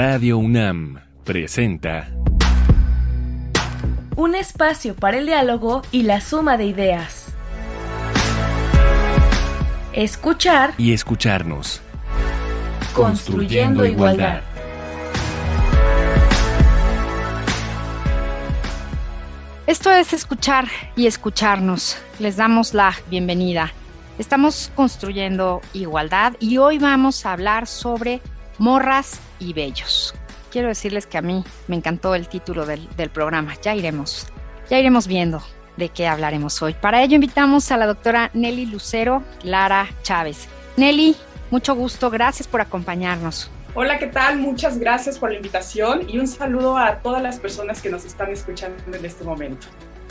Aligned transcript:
Radio 0.00 0.38
UNAM 0.38 1.00
presenta 1.24 2.08
Un 4.14 4.36
espacio 4.36 4.94
para 4.94 5.18
el 5.18 5.26
diálogo 5.26 5.82
y 5.90 6.04
la 6.04 6.20
suma 6.20 6.56
de 6.56 6.66
ideas. 6.66 7.34
Escuchar 9.92 10.74
y 10.78 10.92
escucharnos. 10.92 11.82
Construyendo 12.94 13.84
igualdad. 13.84 14.42
Esto 19.66 19.90
es 19.90 20.12
escuchar 20.12 20.68
y 20.94 21.08
escucharnos. 21.08 21.98
Les 22.20 22.36
damos 22.36 22.72
la 22.72 22.94
bienvenida. 23.10 23.72
Estamos 24.20 24.70
construyendo 24.76 25.60
igualdad 25.72 26.34
y 26.38 26.58
hoy 26.58 26.78
vamos 26.78 27.26
a 27.26 27.32
hablar 27.32 27.66
sobre 27.66 28.20
morras 28.58 29.22
y 29.38 29.52
bellos. 29.52 30.14
Quiero 30.50 30.68
decirles 30.68 31.06
que 31.06 31.18
a 31.18 31.22
mí 31.22 31.44
me 31.66 31.76
encantó 31.76 32.14
el 32.14 32.28
título 32.28 32.66
del, 32.66 32.88
del 32.96 33.10
programa. 33.10 33.54
Ya 33.62 33.74
iremos, 33.74 34.26
ya 34.70 34.78
iremos 34.78 35.06
viendo 35.06 35.42
de 35.76 35.88
qué 35.88 36.06
hablaremos 36.06 36.60
hoy. 36.62 36.74
Para 36.74 37.02
ello 37.02 37.14
invitamos 37.14 37.70
a 37.70 37.76
la 37.76 37.86
doctora 37.86 38.30
Nelly 38.34 38.66
Lucero 38.66 39.22
Lara 39.42 39.88
Chávez. 40.02 40.48
Nelly, 40.76 41.16
mucho 41.50 41.74
gusto, 41.74 42.10
gracias 42.10 42.46
por 42.46 42.60
acompañarnos. 42.60 43.50
Hola, 43.74 43.98
¿qué 43.98 44.08
tal? 44.08 44.38
Muchas 44.38 44.78
gracias 44.78 45.18
por 45.18 45.30
la 45.30 45.36
invitación 45.36 46.08
y 46.08 46.18
un 46.18 46.26
saludo 46.26 46.76
a 46.76 46.96
todas 46.96 47.22
las 47.22 47.38
personas 47.38 47.80
que 47.80 47.90
nos 47.90 48.04
están 48.04 48.30
escuchando 48.30 48.82
en 48.92 49.04
este 49.04 49.24
momento. 49.24 49.68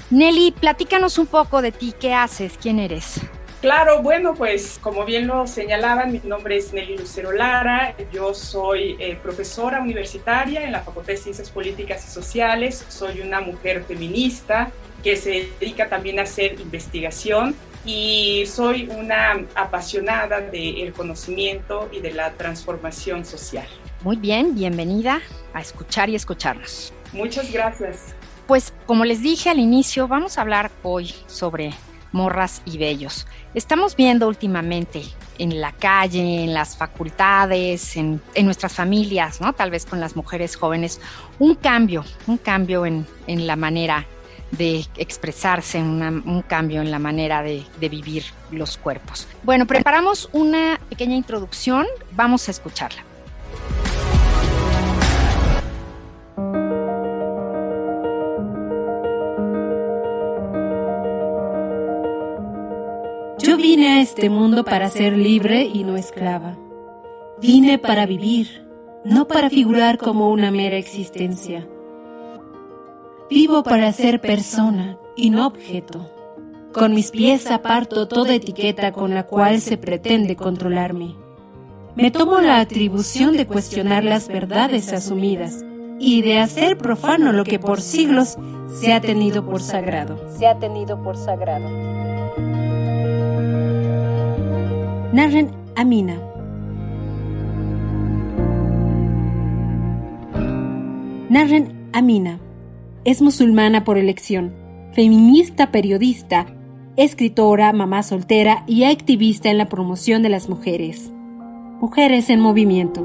Nelly, 0.09 0.51
platícanos 0.51 1.17
un 1.17 1.27
poco 1.27 1.61
de 1.61 1.73
ti, 1.73 1.93
¿qué 1.99 2.13
haces? 2.13 2.57
¿Quién 2.61 2.79
eres? 2.79 3.19
Claro, 3.61 4.03
bueno, 4.03 4.35
pues 4.35 4.77
como 4.81 5.03
bien 5.03 5.25
lo 5.25 5.47
señalaban, 5.47 6.11
mi 6.11 6.19
nombre 6.19 6.57
es 6.57 6.73
Nelly 6.73 6.95
Lucero 6.95 7.31
Lara, 7.31 7.95
yo 8.13 8.35
soy 8.35 8.95
eh, 8.99 9.17
profesora 9.21 9.81
universitaria 9.81 10.63
en 10.63 10.71
la 10.71 10.81
Facultad 10.81 11.13
de 11.13 11.17
Ciencias 11.17 11.49
Políticas 11.49 12.05
y 12.05 12.11
Sociales, 12.11 12.85
soy 12.87 13.21
una 13.21 13.41
mujer 13.41 13.83
feminista 13.83 14.69
que 15.03 15.15
se 15.15 15.49
dedica 15.59 15.89
también 15.89 16.19
a 16.19 16.23
hacer 16.23 16.59
investigación 16.59 17.55
y 17.83 18.43
soy 18.45 18.89
una 18.89 19.43
apasionada 19.55 20.39
del 20.39 20.93
conocimiento 20.93 21.89
y 21.91 21.99
de 21.99 22.11
la 22.11 22.33
transformación 22.33 23.25
social. 23.25 23.67
Muy 24.03 24.17
bien, 24.17 24.53
bienvenida 24.53 25.19
a 25.53 25.61
escuchar 25.61 26.09
y 26.09 26.15
escucharnos. 26.15 26.93
Muchas 27.11 27.51
gracias. 27.51 28.13
Pues 28.45 28.71
como 28.85 29.03
les 29.03 29.23
dije 29.23 29.49
al 29.49 29.57
inicio, 29.57 30.07
vamos 30.07 30.37
a 30.37 30.41
hablar 30.41 30.69
hoy 30.83 31.15
sobre 31.25 31.73
morras 32.11 32.61
y 32.65 32.77
bellos. 32.77 33.27
Estamos 33.53 33.95
viendo 33.95 34.27
últimamente 34.27 35.03
en 35.37 35.61
la 35.61 35.71
calle, 35.71 36.43
en 36.43 36.53
las 36.53 36.77
facultades, 36.77 37.95
en, 37.97 38.21
nuestras 38.43 38.73
familias, 38.73 39.41
¿no? 39.41 39.53
Tal 39.53 39.71
vez 39.71 39.85
con 39.85 39.99
las 39.99 40.15
mujeres 40.15 40.55
jóvenes, 40.55 40.99
un 41.39 41.55
cambio, 41.55 42.03
un 42.27 42.37
cambio 42.37 42.85
en, 42.85 43.05
en 43.27 43.47
la 43.47 43.55
manera 43.55 44.05
de 44.51 44.85
expresarse, 44.95 45.77
un 45.79 46.43
cambio 46.47 46.81
en 46.81 46.89
la 46.89 46.99
manera 46.99 47.43
de 47.43 47.89
vivir 47.89 48.23
los 48.51 48.77
cuerpos. 48.77 49.27
Bueno, 49.43 49.65
preparamos 49.65 50.29
una 50.31 50.79
pequeña 50.89 51.15
introducción, 51.15 51.85
vamos 52.11 52.47
a 52.47 52.51
escucharla. 52.51 53.03
Vine 63.77 63.99
a 63.99 64.01
este 64.01 64.31
mundo 64.31 64.65
para 64.65 64.89
ser 64.89 65.15
libre 65.15 65.61
y 65.61 65.83
no 65.83 65.97
esclava. 65.97 66.57
Vine 67.39 67.77
para 67.77 68.07
vivir, 68.07 68.65
no 69.05 69.27
para 69.27 69.51
figurar 69.51 69.99
como 69.99 70.31
una 70.31 70.49
mera 70.49 70.77
existencia. 70.77 71.67
Vivo 73.29 73.61
para 73.61 73.93
ser 73.93 74.19
persona 74.19 74.97
y 75.15 75.29
no 75.29 75.45
objeto. 75.45 76.09
Con 76.73 76.95
mis 76.95 77.11
pies 77.11 77.51
aparto 77.51 78.07
toda 78.07 78.33
etiqueta 78.33 78.91
con 78.91 79.13
la 79.13 79.27
cual 79.27 79.61
se 79.61 79.77
pretende 79.77 80.35
controlarme. 80.35 81.15
Me 81.95 82.09
tomo 82.09 82.39
la 82.41 82.59
atribución 82.59 83.37
de 83.37 83.45
cuestionar 83.45 84.03
las 84.03 84.27
verdades 84.27 84.91
asumidas 84.91 85.63
y 85.99 86.23
de 86.23 86.39
hacer 86.39 86.79
profano 86.79 87.31
lo 87.31 87.43
que 87.43 87.59
por 87.59 87.81
siglos 87.81 88.39
se 88.73 88.91
ha 88.93 89.01
tenido 89.01 89.45
por 89.45 89.61
sagrado. 89.61 90.17
Se 90.35 90.47
ha 90.47 90.57
tenido 90.57 90.99
por 91.03 91.15
sagrado. 91.15 92.06
Narren 95.13 95.55
Amina. 95.77 96.19
Narren 101.29 101.89
Amina. 101.93 102.41
Es 103.05 103.21
musulmana 103.21 103.85
por 103.85 103.97
elección, 103.97 104.53
feminista 104.91 105.71
periodista, 105.71 106.45
escritora, 106.97 107.71
mamá 107.71 108.03
soltera 108.03 108.65
y 108.67 108.83
activista 108.83 109.49
en 109.49 109.57
la 109.57 109.69
promoción 109.69 110.23
de 110.23 110.29
las 110.29 110.49
mujeres. 110.49 111.09
Mujeres 111.79 112.29
en 112.29 112.41
movimiento. 112.41 113.01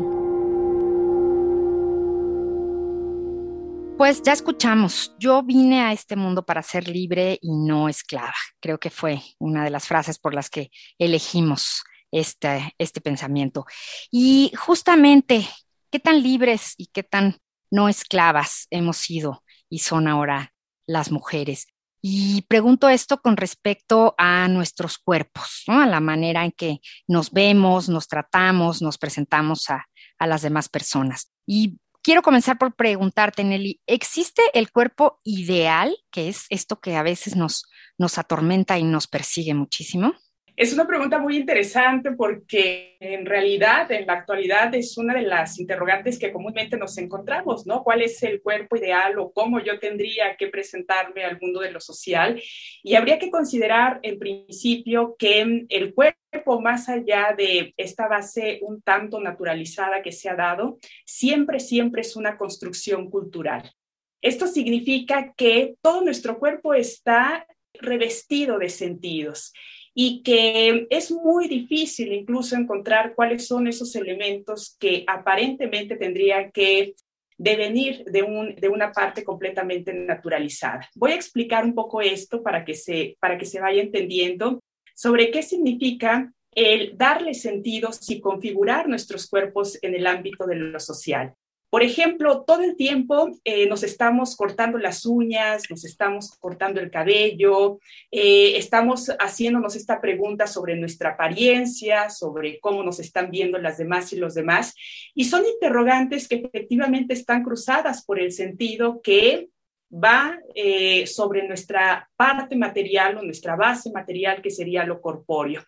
Pues 3.96 4.20
ya 4.22 4.32
escuchamos, 4.32 5.14
yo 5.20 5.44
vine 5.44 5.82
a 5.82 5.92
este 5.92 6.16
mundo 6.16 6.44
para 6.44 6.64
ser 6.64 6.88
libre 6.88 7.38
y 7.40 7.54
no 7.54 7.88
esclava. 7.88 8.34
Creo 8.58 8.80
que 8.80 8.90
fue 8.90 9.22
una 9.38 9.62
de 9.62 9.70
las 9.70 9.86
frases 9.86 10.18
por 10.18 10.34
las 10.34 10.50
que 10.50 10.72
elegimos 10.98 11.84
este, 12.12 12.74
este 12.78 13.00
pensamiento. 13.00 13.66
Y 14.10 14.52
justamente, 14.56 15.48
¿qué 15.90 15.98
tan 15.98 16.22
libres 16.22 16.74
y 16.76 16.86
qué 16.86 17.02
tan 17.02 17.38
no 17.70 17.88
esclavas 17.88 18.66
hemos 18.70 18.98
sido 18.98 19.42
y 19.68 19.80
son 19.80 20.06
ahora 20.06 20.54
las 20.86 21.10
mujeres? 21.10 21.66
Y 22.04 22.42
pregunto 22.42 22.88
esto 22.88 23.22
con 23.22 23.36
respecto 23.36 24.14
a 24.18 24.48
nuestros 24.48 24.98
cuerpos, 24.98 25.62
¿no? 25.68 25.80
a 25.80 25.86
la 25.86 26.00
manera 26.00 26.44
en 26.44 26.50
que 26.50 26.80
nos 27.06 27.30
vemos, 27.30 27.88
nos 27.88 28.08
tratamos, 28.08 28.82
nos 28.82 28.98
presentamos 28.98 29.70
a, 29.70 29.86
a 30.18 30.26
las 30.26 30.42
demás 30.42 30.68
personas. 30.68 31.32
Y 31.46 31.78
quiero 32.02 32.22
comenzar 32.22 32.58
por 32.58 32.74
preguntarte, 32.74 33.44
Nelly, 33.44 33.80
¿existe 33.86 34.42
el 34.52 34.72
cuerpo 34.72 35.20
ideal, 35.22 35.96
que 36.10 36.28
es 36.28 36.46
esto 36.50 36.80
que 36.80 36.96
a 36.96 37.02
veces 37.02 37.36
nos, 37.36 37.70
nos 37.98 38.18
atormenta 38.18 38.78
y 38.78 38.82
nos 38.82 39.06
persigue 39.06 39.54
muchísimo? 39.54 40.12
Es 40.54 40.74
una 40.74 40.86
pregunta 40.86 41.18
muy 41.18 41.38
interesante 41.38 42.12
porque 42.12 42.98
en 43.00 43.24
realidad 43.24 43.90
en 43.90 44.06
la 44.06 44.12
actualidad 44.12 44.74
es 44.74 44.98
una 44.98 45.14
de 45.14 45.22
las 45.22 45.58
interrogantes 45.58 46.18
que 46.18 46.30
comúnmente 46.30 46.76
nos 46.76 46.98
encontramos, 46.98 47.66
¿no? 47.66 47.82
¿Cuál 47.82 48.02
es 48.02 48.22
el 48.22 48.42
cuerpo 48.42 48.76
ideal 48.76 49.18
o 49.18 49.32
cómo 49.32 49.60
yo 49.60 49.78
tendría 49.78 50.36
que 50.36 50.48
presentarme 50.48 51.24
al 51.24 51.40
mundo 51.40 51.60
de 51.60 51.70
lo 51.70 51.80
social? 51.80 52.40
Y 52.82 52.96
habría 52.96 53.18
que 53.18 53.30
considerar 53.30 53.98
en 54.02 54.18
principio 54.18 55.16
que 55.18 55.64
el 55.70 55.94
cuerpo, 55.94 56.60
más 56.60 56.86
allá 56.90 57.34
de 57.34 57.72
esta 57.78 58.06
base 58.06 58.58
un 58.60 58.82
tanto 58.82 59.20
naturalizada 59.20 60.02
que 60.02 60.12
se 60.12 60.28
ha 60.28 60.36
dado, 60.36 60.78
siempre, 61.06 61.60
siempre 61.60 62.02
es 62.02 62.14
una 62.14 62.36
construcción 62.36 63.08
cultural. 63.08 63.72
Esto 64.20 64.46
significa 64.46 65.32
que 65.34 65.76
todo 65.80 66.02
nuestro 66.02 66.38
cuerpo 66.38 66.74
está 66.74 67.46
revestido 67.72 68.58
de 68.58 68.68
sentidos 68.68 69.54
y 69.94 70.22
que 70.22 70.86
es 70.90 71.10
muy 71.10 71.48
difícil 71.48 72.12
incluso 72.12 72.56
encontrar 72.56 73.14
cuáles 73.14 73.46
son 73.46 73.66
esos 73.66 73.94
elementos 73.94 74.76
que 74.78 75.04
aparentemente 75.06 75.96
tendrían 75.96 76.50
que 76.50 76.94
devenir 77.36 78.04
de, 78.04 78.22
un, 78.22 78.54
de 78.54 78.68
una 78.68 78.92
parte 78.92 79.24
completamente 79.24 79.92
naturalizada. 79.92 80.88
Voy 80.94 81.12
a 81.12 81.16
explicar 81.16 81.64
un 81.64 81.74
poco 81.74 82.00
esto 82.00 82.42
para 82.42 82.64
que, 82.64 82.74
se, 82.74 83.16
para 83.20 83.36
que 83.36 83.46
se 83.46 83.60
vaya 83.60 83.82
entendiendo 83.82 84.60
sobre 84.94 85.30
qué 85.30 85.42
significa 85.42 86.32
el 86.54 86.96
darle 86.96 87.34
sentidos 87.34 88.08
y 88.10 88.20
configurar 88.20 88.88
nuestros 88.88 89.28
cuerpos 89.28 89.78
en 89.82 89.94
el 89.94 90.06
ámbito 90.06 90.46
de 90.46 90.56
lo 90.56 90.78
social. 90.78 91.34
Por 91.72 91.82
ejemplo, 91.82 92.44
todo 92.46 92.60
el 92.64 92.76
tiempo 92.76 93.30
eh, 93.44 93.66
nos 93.66 93.82
estamos 93.82 94.36
cortando 94.36 94.76
las 94.76 95.06
uñas, 95.06 95.62
nos 95.70 95.86
estamos 95.86 96.36
cortando 96.38 96.80
el 96.80 96.90
cabello, 96.90 97.80
eh, 98.10 98.58
estamos 98.58 99.08
haciéndonos 99.18 99.74
esta 99.74 99.98
pregunta 99.98 100.46
sobre 100.46 100.76
nuestra 100.76 101.12
apariencia, 101.12 102.10
sobre 102.10 102.60
cómo 102.60 102.82
nos 102.82 103.00
están 103.00 103.30
viendo 103.30 103.56
las 103.56 103.78
demás 103.78 104.12
y 104.12 104.16
los 104.16 104.34
demás. 104.34 104.74
Y 105.14 105.24
son 105.24 105.46
interrogantes 105.46 106.28
que 106.28 106.42
efectivamente 106.44 107.14
están 107.14 107.42
cruzadas 107.42 108.04
por 108.04 108.20
el 108.20 108.32
sentido 108.32 109.00
que 109.00 109.48
va 109.90 110.38
eh, 110.54 111.06
sobre 111.06 111.48
nuestra 111.48 112.10
parte 112.16 112.54
material 112.54 113.16
o 113.16 113.22
nuestra 113.22 113.56
base 113.56 113.90
material, 113.92 114.42
que 114.42 114.50
sería 114.50 114.84
lo 114.84 115.00
corpóreo. 115.00 115.62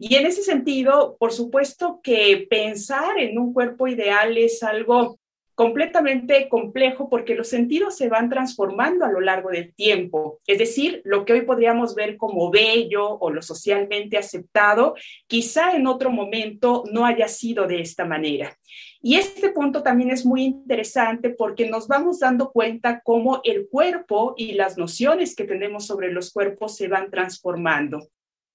Y 0.00 0.16
en 0.16 0.26
ese 0.26 0.42
sentido, 0.42 1.16
por 1.16 1.30
supuesto 1.30 2.00
que 2.02 2.44
pensar 2.50 3.20
en 3.20 3.38
un 3.38 3.52
cuerpo 3.52 3.86
ideal 3.86 4.36
es 4.36 4.64
algo 4.64 5.20
completamente 5.54 6.48
complejo 6.48 7.08
porque 7.08 7.34
los 7.34 7.48
sentidos 7.48 7.96
se 7.96 8.08
van 8.08 8.28
transformando 8.28 9.04
a 9.04 9.12
lo 9.12 9.20
largo 9.20 9.50
del 9.50 9.72
tiempo. 9.74 10.40
Es 10.46 10.58
decir, 10.58 11.00
lo 11.04 11.24
que 11.24 11.32
hoy 11.32 11.42
podríamos 11.42 11.94
ver 11.94 12.16
como 12.16 12.50
bello 12.50 13.08
o 13.08 13.30
lo 13.30 13.40
socialmente 13.42 14.18
aceptado, 14.18 14.94
quizá 15.26 15.72
en 15.76 15.86
otro 15.86 16.10
momento 16.10 16.84
no 16.92 17.06
haya 17.06 17.28
sido 17.28 17.66
de 17.66 17.80
esta 17.80 18.04
manera. 18.04 18.56
Y 19.00 19.16
este 19.16 19.50
punto 19.50 19.82
también 19.82 20.10
es 20.10 20.24
muy 20.24 20.42
interesante 20.44 21.30
porque 21.30 21.68
nos 21.68 21.88
vamos 21.88 22.20
dando 22.20 22.50
cuenta 22.50 23.02
cómo 23.04 23.40
el 23.44 23.68
cuerpo 23.68 24.34
y 24.36 24.52
las 24.54 24.78
nociones 24.78 25.36
que 25.36 25.44
tenemos 25.44 25.86
sobre 25.86 26.10
los 26.10 26.32
cuerpos 26.32 26.76
se 26.76 26.88
van 26.88 27.10
transformando. 27.10 28.08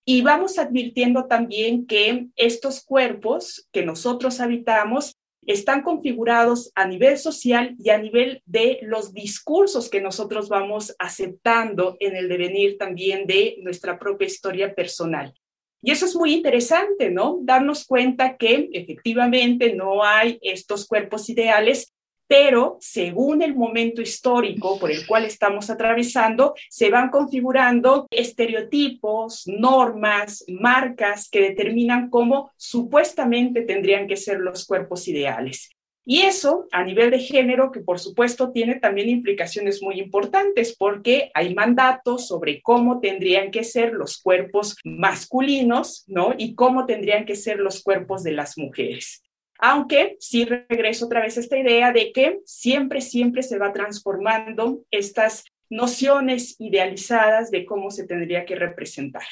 Y 0.05 0.23
vamos 0.23 0.57
advirtiendo 0.57 1.25
también 1.25 1.85
que 1.85 2.29
estos 2.35 2.83
cuerpos 2.83 3.69
que 3.71 3.85
nosotros 3.85 4.39
habitamos 4.39 5.18
están 5.45 5.81
configurados 5.81 6.71
a 6.75 6.85
nivel 6.87 7.17
social 7.17 7.75
y 7.79 7.89
a 7.89 7.97
nivel 7.97 8.41
de 8.45 8.79
los 8.83 9.13
discursos 9.13 9.89
que 9.89 10.01
nosotros 10.01 10.49
vamos 10.49 10.95
aceptando 10.99 11.97
en 11.99 12.15
el 12.15 12.29
devenir 12.29 12.77
también 12.77 13.25
de 13.25 13.57
nuestra 13.61 13.97
propia 13.97 14.27
historia 14.27 14.75
personal. 14.75 15.33
Y 15.81 15.91
eso 15.91 16.05
es 16.05 16.15
muy 16.15 16.33
interesante, 16.33 17.09
¿no? 17.09 17.39
Darnos 17.41 17.85
cuenta 17.85 18.35
que 18.37 18.69
efectivamente 18.73 19.73
no 19.73 20.03
hay 20.03 20.37
estos 20.41 20.85
cuerpos 20.85 21.29
ideales 21.29 21.93
pero 22.29 22.77
según 22.79 23.41
el 23.41 23.55
momento 23.55 24.03
histórico 24.03 24.77
por 24.79 24.91
el 24.91 25.07
cual 25.07 25.25
estamos 25.25 25.71
atravesando, 25.71 26.53
se 26.69 26.91
van 26.91 27.09
configurando 27.09 28.05
estereotipos, 28.11 29.47
normas, 29.47 30.45
marcas 30.47 31.27
que 31.27 31.41
determinan 31.41 32.11
cómo 32.11 32.51
supuestamente 32.55 33.63
tendrían 33.63 34.05
que 34.05 34.15
ser 34.15 34.41
los 34.41 34.67
cuerpos 34.67 35.07
ideales. 35.07 35.71
Y 36.05 36.21
eso 36.21 36.67
a 36.71 36.83
nivel 36.83 37.09
de 37.09 37.19
género, 37.19 37.71
que 37.71 37.79
por 37.79 37.99
supuesto 37.99 38.51
tiene 38.51 38.75
también 38.75 39.09
implicaciones 39.09 39.81
muy 39.81 39.99
importantes, 39.99 40.75
porque 40.77 41.31
hay 41.33 41.55
mandatos 41.55 42.27
sobre 42.27 42.61
cómo 42.61 42.99
tendrían 42.99 43.49
que 43.49 43.63
ser 43.63 43.93
los 43.93 44.21
cuerpos 44.21 44.75
masculinos, 44.83 46.03
¿no? 46.05 46.35
Y 46.37 46.53
cómo 46.53 46.85
tendrían 46.85 47.25
que 47.25 47.35
ser 47.35 47.57
los 47.57 47.81
cuerpos 47.81 48.21
de 48.21 48.33
las 48.33 48.55
mujeres. 48.55 49.23
Aunque 49.59 50.15
sí 50.19 50.45
regreso 50.45 51.05
otra 51.05 51.21
vez 51.21 51.37
a 51.37 51.41
esta 51.41 51.57
idea 51.57 51.91
de 51.91 52.11
que 52.13 52.39
siempre, 52.45 53.01
siempre 53.01 53.43
se 53.43 53.57
va 53.57 53.73
transformando 53.73 54.85
estas 54.89 55.43
nociones 55.69 56.55
idealizadas 56.59 57.51
de 57.51 57.65
cómo 57.65 57.91
se 57.91 58.07
tendría 58.07 58.45
que 58.45 58.55
representar. 58.55 59.23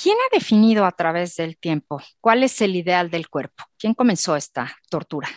¿Quién 0.00 0.16
ha 0.16 0.34
definido 0.34 0.84
a 0.84 0.92
través 0.92 1.36
del 1.36 1.56
tiempo 1.56 2.00
cuál 2.20 2.42
es 2.42 2.60
el 2.60 2.76
ideal 2.76 3.10
del 3.10 3.28
cuerpo? 3.28 3.64
¿Quién 3.78 3.94
comenzó 3.94 4.36
esta 4.36 4.74
tortura? 4.88 5.28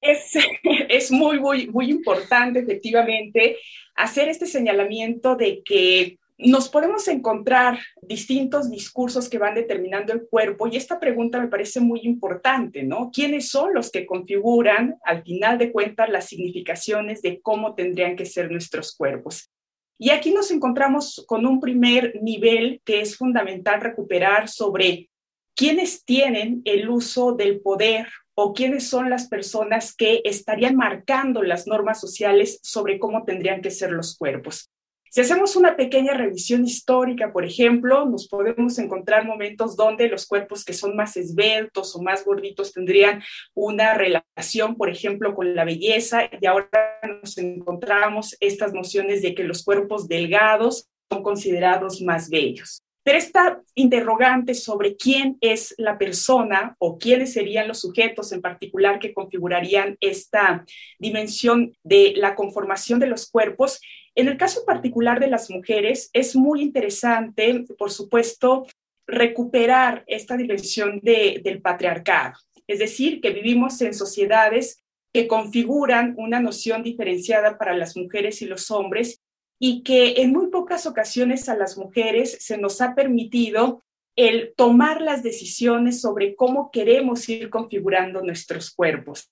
Es, 0.00 0.32
es 0.88 1.10
muy, 1.10 1.40
muy, 1.40 1.66
muy 1.68 1.90
importante, 1.90 2.60
efectivamente, 2.60 3.58
hacer 3.96 4.28
este 4.28 4.46
señalamiento 4.46 5.36
de 5.36 5.62
que 5.64 6.18
nos 6.38 6.68
podemos 6.68 7.08
encontrar 7.08 7.78
distintos 8.02 8.70
discursos 8.70 9.28
que 9.28 9.38
van 9.38 9.54
determinando 9.54 10.12
el 10.12 10.26
cuerpo 10.28 10.66
y 10.66 10.76
esta 10.76 11.00
pregunta 11.00 11.40
me 11.40 11.48
parece 11.48 11.80
muy 11.80 12.00
importante, 12.02 12.82
¿no? 12.82 13.10
¿Quiénes 13.10 13.48
son 13.48 13.72
los 13.72 13.90
que 13.90 14.04
configuran, 14.04 14.98
al 15.04 15.22
final 15.22 15.56
de 15.56 15.72
cuentas, 15.72 16.10
las 16.10 16.26
significaciones 16.26 17.22
de 17.22 17.40
cómo 17.40 17.74
tendrían 17.74 18.16
que 18.16 18.26
ser 18.26 18.50
nuestros 18.50 18.94
cuerpos? 18.94 19.50
Y 19.98 20.10
aquí 20.10 20.30
nos 20.30 20.50
encontramos 20.50 21.24
con 21.26 21.46
un 21.46 21.58
primer 21.58 22.20
nivel 22.22 22.82
que 22.84 23.00
es 23.00 23.16
fundamental 23.16 23.80
recuperar 23.80 24.48
sobre 24.48 25.08
quiénes 25.54 26.04
tienen 26.04 26.60
el 26.66 26.90
uso 26.90 27.32
del 27.32 27.60
poder 27.60 28.08
o 28.34 28.52
quiénes 28.52 28.86
son 28.86 29.08
las 29.08 29.28
personas 29.28 29.96
que 29.96 30.20
estarían 30.24 30.76
marcando 30.76 31.42
las 31.42 31.66
normas 31.66 31.98
sociales 31.98 32.60
sobre 32.62 32.98
cómo 32.98 33.24
tendrían 33.24 33.62
que 33.62 33.70
ser 33.70 33.90
los 33.90 34.18
cuerpos. 34.18 34.70
Si 35.10 35.20
hacemos 35.20 35.56
una 35.56 35.76
pequeña 35.76 36.14
revisión 36.14 36.64
histórica, 36.64 37.32
por 37.32 37.44
ejemplo, 37.44 38.04
nos 38.06 38.28
podemos 38.28 38.78
encontrar 38.78 39.24
momentos 39.24 39.76
donde 39.76 40.08
los 40.08 40.26
cuerpos 40.26 40.64
que 40.64 40.72
son 40.72 40.96
más 40.96 41.16
esbeltos 41.16 41.94
o 41.94 42.02
más 42.02 42.24
gorditos 42.24 42.72
tendrían 42.72 43.22
una 43.54 43.94
relación, 43.94 44.76
por 44.76 44.90
ejemplo, 44.90 45.34
con 45.34 45.54
la 45.54 45.64
belleza 45.64 46.28
y 46.40 46.46
ahora 46.46 47.00
nos 47.22 47.38
encontramos 47.38 48.36
estas 48.40 48.72
nociones 48.72 49.22
de 49.22 49.34
que 49.34 49.44
los 49.44 49.64
cuerpos 49.64 50.08
delgados 50.08 50.88
son 51.10 51.22
considerados 51.22 52.02
más 52.02 52.28
bellos. 52.28 52.82
Pero 53.06 53.18
esta 53.18 53.62
interrogante 53.76 54.52
sobre 54.52 54.96
quién 54.96 55.38
es 55.40 55.76
la 55.78 55.96
persona 55.96 56.74
o 56.80 56.98
quiénes 56.98 57.32
serían 57.32 57.68
los 57.68 57.78
sujetos 57.78 58.32
en 58.32 58.42
particular 58.42 58.98
que 58.98 59.14
configurarían 59.14 59.96
esta 60.00 60.64
dimensión 60.98 61.76
de 61.84 62.14
la 62.16 62.34
conformación 62.34 62.98
de 62.98 63.06
los 63.06 63.30
cuerpos 63.30 63.80
en 64.16 64.28
el 64.28 64.38
caso 64.38 64.64
particular 64.64 65.20
de 65.20 65.28
las 65.28 65.50
mujeres, 65.50 66.08
es 66.14 66.34
muy 66.34 66.62
interesante, 66.62 67.64
por 67.78 67.90
supuesto, 67.90 68.66
recuperar 69.06 70.04
esta 70.06 70.36
dimensión 70.36 71.00
del 71.02 71.60
patriarcado. 71.60 72.34
Es 72.66 72.78
decir, 72.78 73.20
que 73.20 73.30
vivimos 73.30 73.80
en 73.82 73.94
sociedades 73.94 74.82
que 75.12 75.28
configuran 75.28 76.14
una 76.16 76.40
noción 76.40 76.82
diferenciada 76.82 77.58
para 77.58 77.76
las 77.76 77.96
mujeres 77.96 78.42
y 78.42 78.46
los 78.46 78.70
hombres 78.70 79.20
y 79.60 79.82
que 79.82 80.14
en 80.22 80.32
muy 80.32 80.48
pocas 80.48 80.86
ocasiones 80.86 81.48
a 81.48 81.56
las 81.56 81.78
mujeres 81.78 82.38
se 82.40 82.58
nos 82.58 82.80
ha 82.80 82.94
permitido 82.94 83.82
el 84.16 84.54
tomar 84.56 85.02
las 85.02 85.22
decisiones 85.22 86.00
sobre 86.00 86.34
cómo 86.34 86.70
queremos 86.70 87.28
ir 87.28 87.50
configurando 87.50 88.22
nuestros 88.22 88.70
cuerpos. 88.70 89.30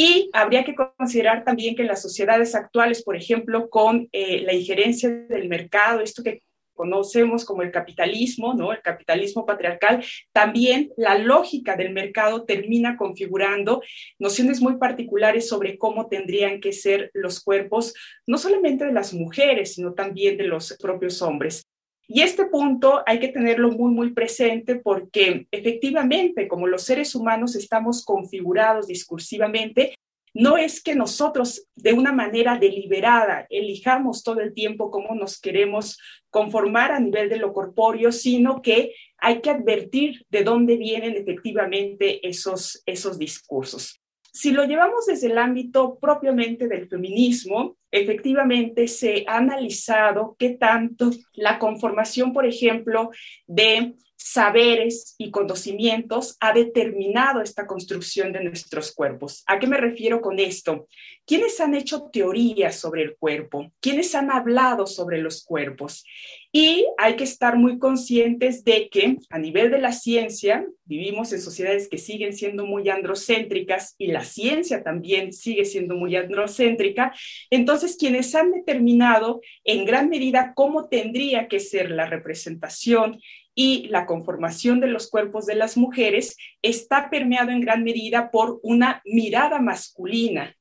Y 0.00 0.30
habría 0.32 0.62
que 0.62 0.76
considerar 0.76 1.42
también 1.42 1.74
que 1.74 1.82
en 1.82 1.88
las 1.88 2.00
sociedades 2.00 2.54
actuales, 2.54 3.02
por 3.02 3.16
ejemplo, 3.16 3.68
con 3.68 4.08
eh, 4.12 4.42
la 4.42 4.52
injerencia 4.52 5.10
del 5.10 5.48
mercado, 5.48 5.98
esto 6.00 6.22
que 6.22 6.44
conocemos 6.72 7.44
como 7.44 7.62
el 7.62 7.72
capitalismo, 7.72 8.54
¿no? 8.54 8.72
El 8.72 8.80
capitalismo 8.80 9.44
patriarcal, 9.44 10.04
también 10.32 10.92
la 10.96 11.18
lógica 11.18 11.74
del 11.74 11.92
mercado 11.92 12.44
termina 12.44 12.96
configurando 12.96 13.82
nociones 14.20 14.60
muy 14.60 14.76
particulares 14.76 15.48
sobre 15.48 15.76
cómo 15.76 16.06
tendrían 16.06 16.60
que 16.60 16.72
ser 16.72 17.10
los 17.12 17.42
cuerpos, 17.42 17.92
no 18.24 18.38
solamente 18.38 18.84
de 18.84 18.92
las 18.92 19.12
mujeres, 19.12 19.74
sino 19.74 19.94
también 19.94 20.36
de 20.36 20.44
los 20.44 20.76
propios 20.80 21.20
hombres. 21.22 21.67
Y 22.10 22.22
este 22.22 22.46
punto 22.46 23.02
hay 23.04 23.20
que 23.20 23.28
tenerlo 23.28 23.70
muy, 23.70 23.92
muy 23.92 24.14
presente 24.14 24.76
porque 24.76 25.46
efectivamente, 25.50 26.48
como 26.48 26.66
los 26.66 26.82
seres 26.82 27.14
humanos 27.14 27.54
estamos 27.54 28.02
configurados 28.02 28.86
discursivamente, 28.86 29.94
no 30.32 30.56
es 30.56 30.82
que 30.82 30.94
nosotros 30.94 31.66
de 31.74 31.92
una 31.92 32.12
manera 32.12 32.58
deliberada 32.58 33.46
elijamos 33.50 34.22
todo 34.22 34.40
el 34.40 34.54
tiempo 34.54 34.90
cómo 34.90 35.14
nos 35.14 35.38
queremos 35.38 35.98
conformar 36.30 36.92
a 36.92 37.00
nivel 37.00 37.28
de 37.28 37.36
lo 37.36 37.52
corpóreo, 37.52 38.10
sino 38.10 38.62
que 38.62 38.94
hay 39.18 39.42
que 39.42 39.50
advertir 39.50 40.24
de 40.30 40.44
dónde 40.44 40.76
vienen 40.76 41.14
efectivamente 41.14 42.26
esos, 42.26 42.82
esos 42.86 43.18
discursos. 43.18 44.00
Si 44.32 44.52
lo 44.52 44.64
llevamos 44.64 45.06
desde 45.06 45.28
el 45.28 45.38
ámbito 45.38 45.98
propiamente 45.98 46.68
del 46.68 46.88
feminismo, 46.88 47.76
efectivamente 47.90 48.86
se 48.86 49.24
ha 49.26 49.38
analizado 49.38 50.36
qué 50.38 50.50
tanto 50.50 51.10
la 51.34 51.58
conformación, 51.58 52.32
por 52.32 52.46
ejemplo, 52.46 53.10
de 53.46 53.94
saberes 54.18 55.14
y 55.16 55.30
conocimientos 55.30 56.36
ha 56.40 56.52
determinado 56.52 57.40
esta 57.40 57.66
construcción 57.66 58.32
de 58.32 58.42
nuestros 58.42 58.92
cuerpos. 58.92 59.44
¿A 59.46 59.60
qué 59.60 59.68
me 59.68 59.76
refiero 59.76 60.20
con 60.20 60.40
esto? 60.40 60.88
¿Quiénes 61.24 61.60
han 61.60 61.74
hecho 61.74 62.10
teorías 62.12 62.76
sobre 62.76 63.02
el 63.02 63.16
cuerpo? 63.16 63.70
¿Quiénes 63.80 64.14
han 64.16 64.30
hablado 64.30 64.86
sobre 64.86 65.18
los 65.18 65.44
cuerpos? 65.44 66.04
Y 66.50 66.86
hay 66.96 67.14
que 67.16 67.24
estar 67.24 67.56
muy 67.56 67.78
conscientes 67.78 68.64
de 68.64 68.88
que 68.88 69.18
a 69.30 69.38
nivel 69.38 69.70
de 69.70 69.78
la 69.78 69.92
ciencia, 69.92 70.66
vivimos 70.84 71.32
en 71.32 71.40
sociedades 71.40 71.88
que 71.88 71.98
siguen 71.98 72.32
siendo 72.32 72.66
muy 72.66 72.88
androcéntricas 72.88 73.94
y 73.98 74.08
la 74.08 74.24
ciencia 74.24 74.82
también 74.82 75.32
sigue 75.32 75.64
siendo 75.64 75.94
muy 75.94 76.16
androcéntrica. 76.16 77.12
Entonces, 77.50 77.96
quienes 77.96 78.34
han 78.34 78.50
determinado 78.50 79.42
en 79.64 79.84
gran 79.84 80.08
medida 80.08 80.54
cómo 80.56 80.88
tendría 80.88 81.46
que 81.46 81.60
ser 81.60 81.90
la 81.90 82.06
representación 82.06 83.20
y 83.60 83.88
la 83.88 84.06
conformación 84.06 84.78
de 84.78 84.86
los 84.86 85.10
cuerpos 85.10 85.44
de 85.44 85.56
las 85.56 85.76
mujeres 85.76 86.36
está 86.62 87.10
permeado 87.10 87.50
en 87.50 87.60
gran 87.60 87.82
medida 87.82 88.30
por 88.30 88.60
una 88.62 89.02
mirada 89.04 89.58
masculina 89.58 90.56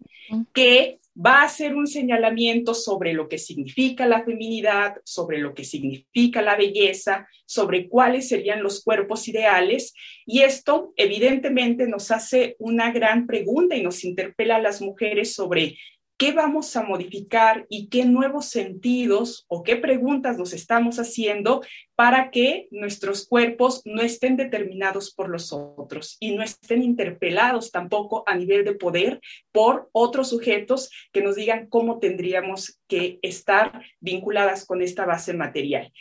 que 0.52 1.00
va 1.16 1.42
a 1.42 1.46
hacer 1.46 1.76
un 1.76 1.86
señalamiento 1.86 2.74
sobre 2.74 3.14
lo 3.14 3.30
que 3.30 3.38
significa 3.38 4.08
la 4.08 4.24
feminidad, 4.24 4.96
sobre 5.04 5.38
lo 5.38 5.54
que 5.54 5.64
significa 5.64 6.42
la 6.42 6.56
belleza, 6.56 7.28
sobre 7.46 7.88
cuáles 7.88 8.30
serían 8.30 8.64
los 8.64 8.84
cuerpos 8.84 9.28
ideales. 9.28 9.94
Y 10.26 10.42
esto 10.42 10.94
evidentemente 10.96 11.88
nos 11.88 12.10
hace 12.10 12.56
una 12.58 12.92
gran 12.92 13.28
pregunta 13.28 13.76
y 13.76 13.84
nos 13.84 14.04
interpela 14.04 14.56
a 14.56 14.62
las 14.62 14.82
mujeres 14.82 15.36
sobre 15.36 15.78
qué 16.18 16.32
vamos 16.32 16.76
a 16.76 16.84
modificar 16.84 17.66
y 17.70 17.90
qué 17.90 18.06
nuevos 18.06 18.48
sentidos 18.48 19.46
o 19.48 19.64
qué 19.64 19.76
preguntas 19.76 20.38
nos 20.38 20.52
estamos 20.52 20.98
haciendo 20.98 21.62
para 21.96 22.32
que 22.32 22.68
nuestros 22.72 23.28
cuerpos 23.28 23.84
no 23.86 24.02
estén 24.02 24.36
determinados 24.36 25.14
por 25.14 25.30
los 25.30 25.54
otros 25.54 26.18
y 26.20 26.36
no 26.36 26.44
estén 26.44 26.82
interpelados 26.82 27.72
tampoco 27.72 28.24
a 28.28 28.36
nivel 28.36 28.66
de 28.66 28.74
poder 28.74 29.22
por 29.52 29.90
otros 29.92 30.30
sujetos 30.30 30.90
que 31.12 31.22
nos 31.22 31.36
digan 31.36 31.68
cómo 31.68 32.00
tendríamos 32.00 32.80
que 32.88 33.20
estar 33.22 33.84
vinculadas 34.00 34.66
con 34.66 34.82
esta 34.82 35.06
base 35.06 35.34
material. 35.34 35.92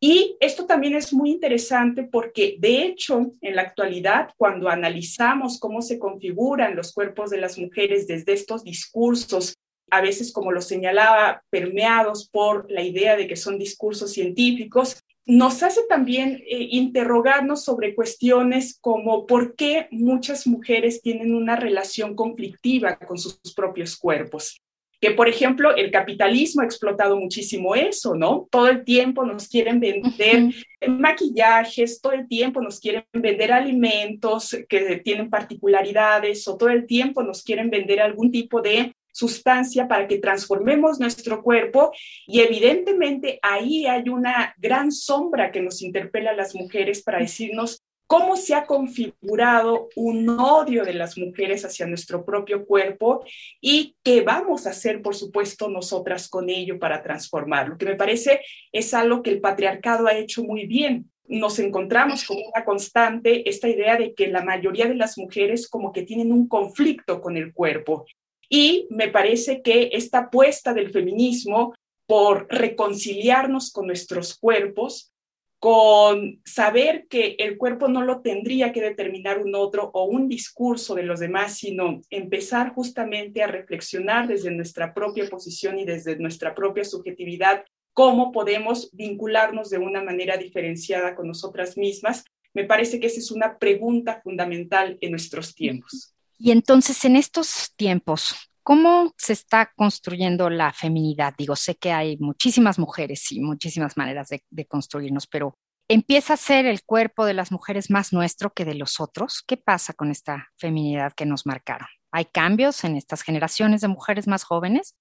Y 0.00 0.36
esto 0.38 0.66
también 0.66 0.94
es 0.94 1.12
muy 1.12 1.30
interesante 1.30 2.04
porque, 2.04 2.56
de 2.60 2.84
hecho, 2.84 3.32
en 3.40 3.56
la 3.56 3.62
actualidad, 3.62 4.30
cuando 4.36 4.68
analizamos 4.68 5.58
cómo 5.58 5.82
se 5.82 5.98
configuran 5.98 6.76
los 6.76 6.92
cuerpos 6.92 7.30
de 7.30 7.38
las 7.38 7.58
mujeres 7.58 8.06
desde 8.06 8.32
estos 8.32 8.62
discursos, 8.62 9.54
a 9.90 10.00
veces, 10.00 10.32
como 10.32 10.52
lo 10.52 10.60
señalaba, 10.60 11.42
permeados 11.50 12.28
por 12.28 12.70
la 12.70 12.82
idea 12.82 13.16
de 13.16 13.26
que 13.26 13.36
son 13.36 13.58
discursos 13.58 14.12
científicos, 14.12 15.02
nos 15.26 15.62
hace 15.62 15.82
también 15.88 16.42
eh, 16.46 16.68
interrogarnos 16.70 17.64
sobre 17.64 17.94
cuestiones 17.94 18.78
como 18.80 19.26
por 19.26 19.56
qué 19.56 19.88
muchas 19.90 20.46
mujeres 20.46 21.02
tienen 21.02 21.34
una 21.34 21.56
relación 21.56 22.14
conflictiva 22.14 22.96
con 22.96 23.18
sus 23.18 23.38
propios 23.54 23.96
cuerpos 23.96 24.60
que 25.00 25.12
por 25.12 25.28
ejemplo 25.28 25.74
el 25.76 25.90
capitalismo 25.90 26.62
ha 26.62 26.64
explotado 26.64 27.16
muchísimo 27.16 27.74
eso, 27.74 28.14
¿no? 28.14 28.48
Todo 28.50 28.68
el 28.68 28.84
tiempo 28.84 29.24
nos 29.24 29.48
quieren 29.48 29.80
vender 29.80 30.52
maquillajes, 30.88 32.00
todo 32.00 32.12
el 32.12 32.26
tiempo 32.26 32.60
nos 32.60 32.80
quieren 32.80 33.04
vender 33.12 33.52
alimentos 33.52 34.56
que 34.68 34.96
tienen 34.98 35.30
particularidades 35.30 36.46
o 36.48 36.56
todo 36.56 36.70
el 36.70 36.86
tiempo 36.86 37.22
nos 37.22 37.42
quieren 37.42 37.70
vender 37.70 38.00
algún 38.00 38.30
tipo 38.30 38.60
de 38.60 38.94
sustancia 39.12 39.88
para 39.88 40.06
que 40.06 40.18
transformemos 40.18 41.00
nuestro 41.00 41.42
cuerpo 41.42 41.90
y 42.26 42.40
evidentemente 42.40 43.40
ahí 43.42 43.86
hay 43.86 44.08
una 44.08 44.54
gran 44.58 44.92
sombra 44.92 45.50
que 45.50 45.60
nos 45.60 45.82
interpela 45.82 46.30
a 46.30 46.36
las 46.36 46.54
mujeres 46.54 47.02
para 47.02 47.18
decirnos 47.18 47.82
cómo 48.08 48.38
se 48.38 48.54
ha 48.54 48.64
configurado 48.64 49.90
un 49.94 50.28
odio 50.30 50.82
de 50.82 50.94
las 50.94 51.18
mujeres 51.18 51.66
hacia 51.66 51.86
nuestro 51.86 52.24
propio 52.24 52.64
cuerpo 52.64 53.22
y 53.60 53.96
qué 54.02 54.22
vamos 54.22 54.66
a 54.66 54.70
hacer, 54.70 55.02
por 55.02 55.14
supuesto, 55.14 55.68
nosotras 55.68 56.28
con 56.28 56.48
ello 56.48 56.78
para 56.78 57.02
transformarlo, 57.02 57.76
que 57.76 57.84
me 57.84 57.96
parece 57.96 58.40
es 58.72 58.94
algo 58.94 59.22
que 59.22 59.30
el 59.30 59.42
patriarcado 59.42 60.06
ha 60.06 60.16
hecho 60.16 60.42
muy 60.42 60.66
bien. 60.66 61.10
Nos 61.26 61.58
encontramos 61.58 62.24
con 62.24 62.38
una 62.38 62.64
constante 62.64 63.46
esta 63.46 63.68
idea 63.68 63.98
de 63.98 64.14
que 64.14 64.28
la 64.28 64.42
mayoría 64.42 64.86
de 64.86 64.94
las 64.94 65.18
mujeres 65.18 65.68
como 65.68 65.92
que 65.92 66.02
tienen 66.02 66.32
un 66.32 66.48
conflicto 66.48 67.20
con 67.20 67.36
el 67.36 67.52
cuerpo. 67.52 68.06
Y 68.48 68.86
me 68.88 69.08
parece 69.08 69.60
que 69.60 69.90
esta 69.92 70.20
apuesta 70.20 70.72
del 70.72 70.90
feminismo 70.90 71.74
por 72.06 72.46
reconciliarnos 72.48 73.70
con 73.70 73.86
nuestros 73.86 74.34
cuerpos 74.38 75.12
con 75.58 76.40
saber 76.44 77.06
que 77.08 77.34
el 77.38 77.58
cuerpo 77.58 77.88
no 77.88 78.02
lo 78.02 78.20
tendría 78.20 78.72
que 78.72 78.80
determinar 78.80 79.40
un 79.40 79.54
otro 79.56 79.90
o 79.92 80.04
un 80.04 80.28
discurso 80.28 80.94
de 80.94 81.02
los 81.02 81.18
demás, 81.18 81.58
sino 81.58 82.00
empezar 82.10 82.74
justamente 82.74 83.42
a 83.42 83.48
reflexionar 83.48 84.28
desde 84.28 84.52
nuestra 84.52 84.94
propia 84.94 85.28
posición 85.28 85.78
y 85.78 85.84
desde 85.84 86.16
nuestra 86.16 86.54
propia 86.54 86.84
subjetividad 86.84 87.64
cómo 87.92 88.30
podemos 88.30 88.90
vincularnos 88.92 89.70
de 89.70 89.78
una 89.78 90.04
manera 90.04 90.36
diferenciada 90.36 91.16
con 91.16 91.26
nosotras 91.26 91.76
mismas. 91.76 92.24
Me 92.54 92.62
parece 92.62 93.00
que 93.00 93.08
esa 93.08 93.18
es 93.18 93.32
una 93.32 93.58
pregunta 93.58 94.20
fundamental 94.22 94.96
en 95.00 95.10
nuestros 95.10 95.54
tiempos. 95.56 96.14
Y 96.38 96.52
entonces, 96.52 97.04
en 97.04 97.16
estos 97.16 97.72
tiempos, 97.74 98.48
¿Cómo 98.68 99.14
se 99.16 99.32
está 99.32 99.72
construyendo 99.74 100.50
la 100.50 100.74
feminidad? 100.74 101.32
Digo, 101.38 101.56
sé 101.56 101.76
que 101.76 101.90
hay 101.90 102.18
muchísimas 102.18 102.78
mujeres 102.78 103.32
y 103.32 103.40
muchísimas 103.40 103.96
maneras 103.96 104.28
de, 104.28 104.66
construirnos, 104.66 105.26
pero 105.26 105.54
¿empieza 105.88 106.34
a 106.34 106.36
ser 106.36 106.66
el 106.66 106.82
cuerpo 106.82 107.24
de 107.24 107.32
las 107.32 107.50
mujeres 107.50 107.90
más 107.90 108.12
nuestro 108.12 108.52
que 108.52 108.66
de 108.66 108.74
los 108.74 109.00
otros? 109.00 109.42
¿Qué 109.46 109.56
pasa 109.56 109.94
con 109.94 110.10
esta 110.10 110.48
feminidad 110.58 111.14
que 111.14 111.24
nos 111.24 111.46
marcaron? 111.46 111.88
¿Hay 112.12 112.26
cambios 112.26 112.84
en 112.84 112.98
estas 112.98 113.22
generaciones 113.22 113.80
de 113.80 113.88
mujeres 113.88 114.28
más 114.28 114.44
jóvenes? 114.44 114.94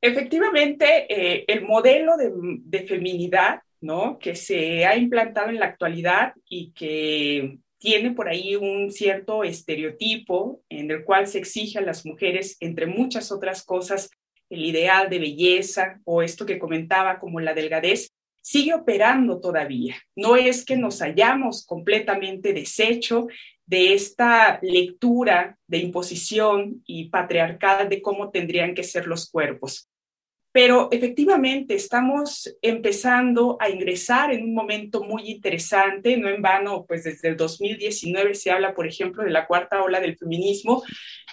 Efectivamente, 0.00 1.06
eh, 1.08 1.44
el 1.46 1.64
modelo 1.64 2.16
de, 2.16 2.32
de 2.34 2.88
feminidad 2.88 3.60
¿no? 3.80 4.18
que 4.18 4.34
se 4.34 4.84
ha 4.84 4.96
implantado 4.96 5.50
en 5.50 5.60
la 5.60 5.66
actualidad 5.66 6.32
y 6.48 6.72
que 6.72 7.60
tiene 7.82 8.12
por 8.12 8.28
ahí 8.28 8.54
un 8.54 8.92
cierto 8.92 9.42
estereotipo 9.42 10.62
en 10.68 10.88
el 10.92 11.04
cual 11.04 11.26
se 11.26 11.38
exige 11.38 11.80
a 11.80 11.82
las 11.82 12.06
mujeres, 12.06 12.56
entre 12.60 12.86
muchas 12.86 13.32
otras 13.32 13.64
cosas, 13.64 14.08
el 14.48 14.64
ideal 14.64 15.10
de 15.10 15.18
belleza 15.18 16.00
o 16.04 16.22
esto 16.22 16.46
que 16.46 16.60
comentaba 16.60 17.18
como 17.18 17.40
la 17.40 17.54
delgadez, 17.54 18.12
sigue 18.40 18.72
operando 18.72 19.40
todavía. 19.40 19.96
No 20.14 20.36
es 20.36 20.64
que 20.64 20.76
nos 20.76 21.02
hayamos 21.02 21.66
completamente 21.66 22.52
deshecho 22.52 23.26
de 23.66 23.94
esta 23.94 24.60
lectura 24.62 25.58
de 25.66 25.78
imposición 25.78 26.82
y 26.86 27.08
patriarcal 27.08 27.88
de 27.88 28.00
cómo 28.00 28.30
tendrían 28.30 28.74
que 28.74 28.84
ser 28.84 29.08
los 29.08 29.28
cuerpos. 29.28 29.88
Pero 30.52 30.88
efectivamente 30.92 31.74
estamos 31.74 32.54
empezando 32.60 33.56
a 33.58 33.70
ingresar 33.70 34.32
en 34.32 34.44
un 34.44 34.54
momento 34.54 35.02
muy 35.02 35.30
interesante, 35.30 36.16
no 36.18 36.28
en 36.28 36.42
vano, 36.42 36.84
pues 36.86 37.04
desde 37.04 37.28
el 37.28 37.36
2019 37.36 38.34
se 38.34 38.50
habla, 38.50 38.74
por 38.74 38.86
ejemplo, 38.86 39.24
de 39.24 39.30
la 39.30 39.46
cuarta 39.46 39.82
ola 39.82 39.98
del 39.98 40.18
feminismo, 40.18 40.82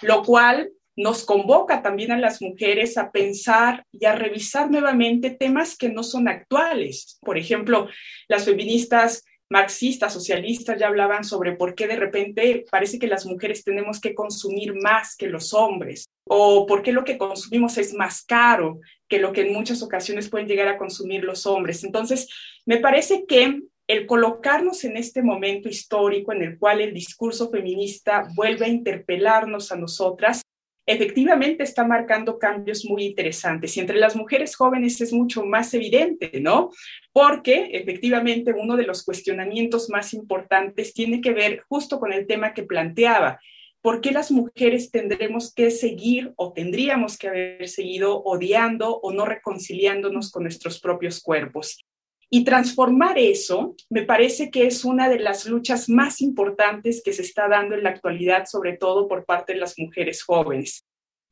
lo 0.00 0.22
cual 0.22 0.70
nos 0.96 1.24
convoca 1.24 1.82
también 1.82 2.12
a 2.12 2.18
las 2.18 2.42
mujeres 2.42 2.98
a 2.98 3.10
pensar 3.10 3.84
y 3.92 4.06
a 4.06 4.14
revisar 4.14 4.70
nuevamente 4.70 5.30
temas 5.30 5.76
que 5.76 5.88
no 5.88 6.02
son 6.02 6.28
actuales. 6.28 7.18
Por 7.22 7.38
ejemplo, 7.38 7.88
las 8.28 8.44
feministas 8.44 9.24
marxistas, 9.50 10.12
socialistas 10.12 10.78
ya 10.78 10.86
hablaban 10.86 11.24
sobre 11.24 11.52
por 11.56 11.74
qué 11.74 11.88
de 11.88 11.96
repente 11.96 12.64
parece 12.70 12.98
que 12.98 13.08
las 13.08 13.26
mujeres 13.26 13.64
tenemos 13.64 14.00
que 14.00 14.14
consumir 14.14 14.74
más 14.74 15.16
que 15.16 15.26
los 15.26 15.52
hombres 15.52 16.06
o 16.24 16.66
por 16.66 16.82
qué 16.82 16.92
lo 16.92 17.02
que 17.02 17.18
consumimos 17.18 17.76
es 17.76 17.92
más 17.92 18.22
caro 18.22 18.78
que 19.10 19.18
lo 19.18 19.32
que 19.32 19.42
en 19.42 19.52
muchas 19.52 19.82
ocasiones 19.82 20.30
pueden 20.30 20.46
llegar 20.46 20.68
a 20.68 20.78
consumir 20.78 21.24
los 21.24 21.44
hombres. 21.44 21.84
Entonces, 21.84 22.28
me 22.64 22.78
parece 22.78 23.26
que 23.26 23.60
el 23.88 24.06
colocarnos 24.06 24.84
en 24.84 24.96
este 24.96 25.20
momento 25.20 25.68
histórico 25.68 26.32
en 26.32 26.42
el 26.42 26.58
cual 26.58 26.80
el 26.80 26.94
discurso 26.94 27.50
feminista 27.50 28.28
vuelve 28.36 28.66
a 28.66 28.68
interpelarnos 28.68 29.72
a 29.72 29.76
nosotras, 29.76 30.42
efectivamente 30.86 31.64
está 31.64 31.84
marcando 31.84 32.38
cambios 32.38 32.84
muy 32.84 33.04
interesantes. 33.04 33.76
Y 33.76 33.80
entre 33.80 33.98
las 33.98 34.14
mujeres 34.14 34.54
jóvenes 34.54 35.00
es 35.00 35.12
mucho 35.12 35.44
más 35.44 35.74
evidente, 35.74 36.40
¿no? 36.40 36.70
Porque 37.12 37.70
efectivamente 37.72 38.54
uno 38.56 38.76
de 38.76 38.84
los 38.84 39.04
cuestionamientos 39.04 39.90
más 39.90 40.14
importantes 40.14 40.94
tiene 40.94 41.20
que 41.20 41.32
ver 41.32 41.64
justo 41.68 41.98
con 41.98 42.12
el 42.12 42.28
tema 42.28 42.54
que 42.54 42.62
planteaba. 42.62 43.40
¿Por 43.82 44.02
qué 44.02 44.10
las 44.10 44.30
mujeres 44.30 44.90
tendremos 44.90 45.54
que 45.54 45.70
seguir 45.70 46.34
o 46.36 46.52
tendríamos 46.52 47.16
que 47.16 47.28
haber 47.28 47.68
seguido 47.68 48.22
odiando 48.22 48.96
o 48.98 49.12
no 49.12 49.24
reconciliándonos 49.24 50.30
con 50.30 50.42
nuestros 50.42 50.80
propios 50.80 51.22
cuerpos? 51.22 51.82
Y 52.28 52.44
transformar 52.44 53.18
eso 53.18 53.74
me 53.88 54.02
parece 54.02 54.50
que 54.50 54.66
es 54.66 54.84
una 54.84 55.08
de 55.08 55.18
las 55.18 55.46
luchas 55.46 55.88
más 55.88 56.20
importantes 56.20 57.02
que 57.02 57.12
se 57.12 57.22
está 57.22 57.48
dando 57.48 57.74
en 57.74 57.82
la 57.82 57.90
actualidad, 57.90 58.44
sobre 58.46 58.76
todo 58.76 59.08
por 59.08 59.24
parte 59.24 59.54
de 59.54 59.58
las 59.58 59.78
mujeres 59.78 60.22
jóvenes, 60.22 60.86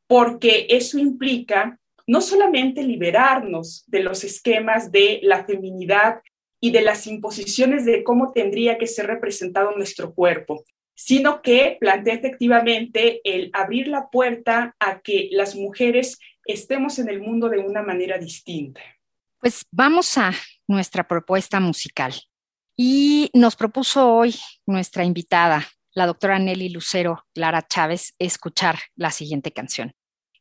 porque 0.09 0.67
eso 0.71 0.99
implica 0.99 1.79
no 2.07 2.23
solamente 2.23 2.83
liberarnos 2.83 3.85
de 3.87 4.03
los 4.03 4.25
esquemas 4.25 4.91
de 4.91 5.21
la 5.23 5.45
feminidad 5.45 6.23
y 6.61 6.73
de 6.73 6.81
las 6.81 7.07
imposiciones 7.07 7.85
de 7.85 8.03
cómo 8.03 8.33
tendría 8.33 8.79
que 8.79 8.87
ser 8.87 9.07
representado 9.07 9.73
nuestro 9.77 10.15
cuerpo, 10.15 10.65
sino 11.01 11.43
que 11.43 11.77
plantea 11.79 12.15
efectivamente 12.15 13.21
el 13.23 13.51
abrir 13.53 13.87
la 13.87 14.11
puerta 14.11 14.75
a 14.81 15.01
que 15.01 15.29
las 15.31 15.55
mujeres 15.55 16.19
estemos 16.45 16.99
en 16.99 17.09
el 17.09 17.21
mundo 17.21 17.49
de 17.49 17.59
una 17.59 17.83
manera 17.83 18.19
distinta. 18.19 18.81
Pues 19.39 19.65
vamos 19.71 20.19
a 20.19 20.33
nuestra 20.67 21.07
propuesta 21.07 21.61
musical. 21.61 22.15
Y 22.77 23.31
nos 23.33 23.55
propuso 23.55 24.13
hoy 24.13 24.35
nuestra 24.67 25.05
invitada, 25.05 25.69
la 25.93 26.05
doctora 26.05 26.41
Nelly 26.41 26.71
Lucero 26.71 27.25
Clara 27.33 27.65
Chávez, 27.65 28.17
escuchar 28.19 28.77
la 28.97 29.13
siguiente 29.13 29.53
canción. 29.53 29.93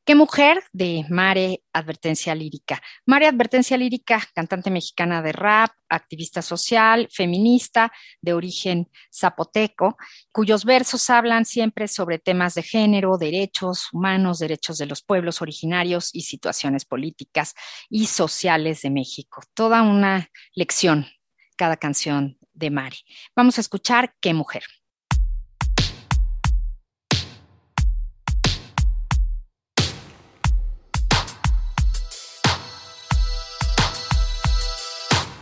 ¿Qué 0.08 0.16
mujer? 0.16 0.64
de 0.72 1.06
Mare 1.10 1.64
Advertencia 1.74 2.34
Lírica. 2.34 2.82
Mare 3.06 3.28
Advertencia 3.28 3.76
Lírica, 3.76 4.24
cantante 4.34 4.72
mexicana 4.72 5.22
de 5.22 5.34
rap, 5.34 5.72
activista 5.90 6.42
social, 6.42 7.10
feminista, 7.12 7.92
de 8.22 8.34
origen 8.34 8.90
zapoteco, 9.14 9.98
cuyos 10.32 10.64
versos 10.64 11.10
hablan 11.10 11.44
siempre 11.44 11.90
sobre 11.90 12.20
temas 12.20 12.56
de 12.56 12.64
género, 12.64 13.18
derechos 13.18 13.90
humanos, 13.92 14.40
derechos 14.40 14.78
de 14.78 14.86
los 14.86 15.02
pueblos 15.02 15.42
originarios 15.42 16.10
y 16.14 16.22
situaciones 16.22 16.86
políticas 16.86 17.54
y 17.90 18.06
sociales 18.06 18.84
de 18.84 18.92
México. 18.92 19.42
Toda 19.54 19.82
una 19.82 20.30
lección 20.54 21.06
cada 21.58 21.76
canción 21.76 22.38
de 22.54 22.70
Mare. 22.70 22.96
Vamos 23.36 23.58
a 23.58 23.62
escuchar 23.62 24.16
¿Qué 24.22 24.34
mujer? 24.34 24.64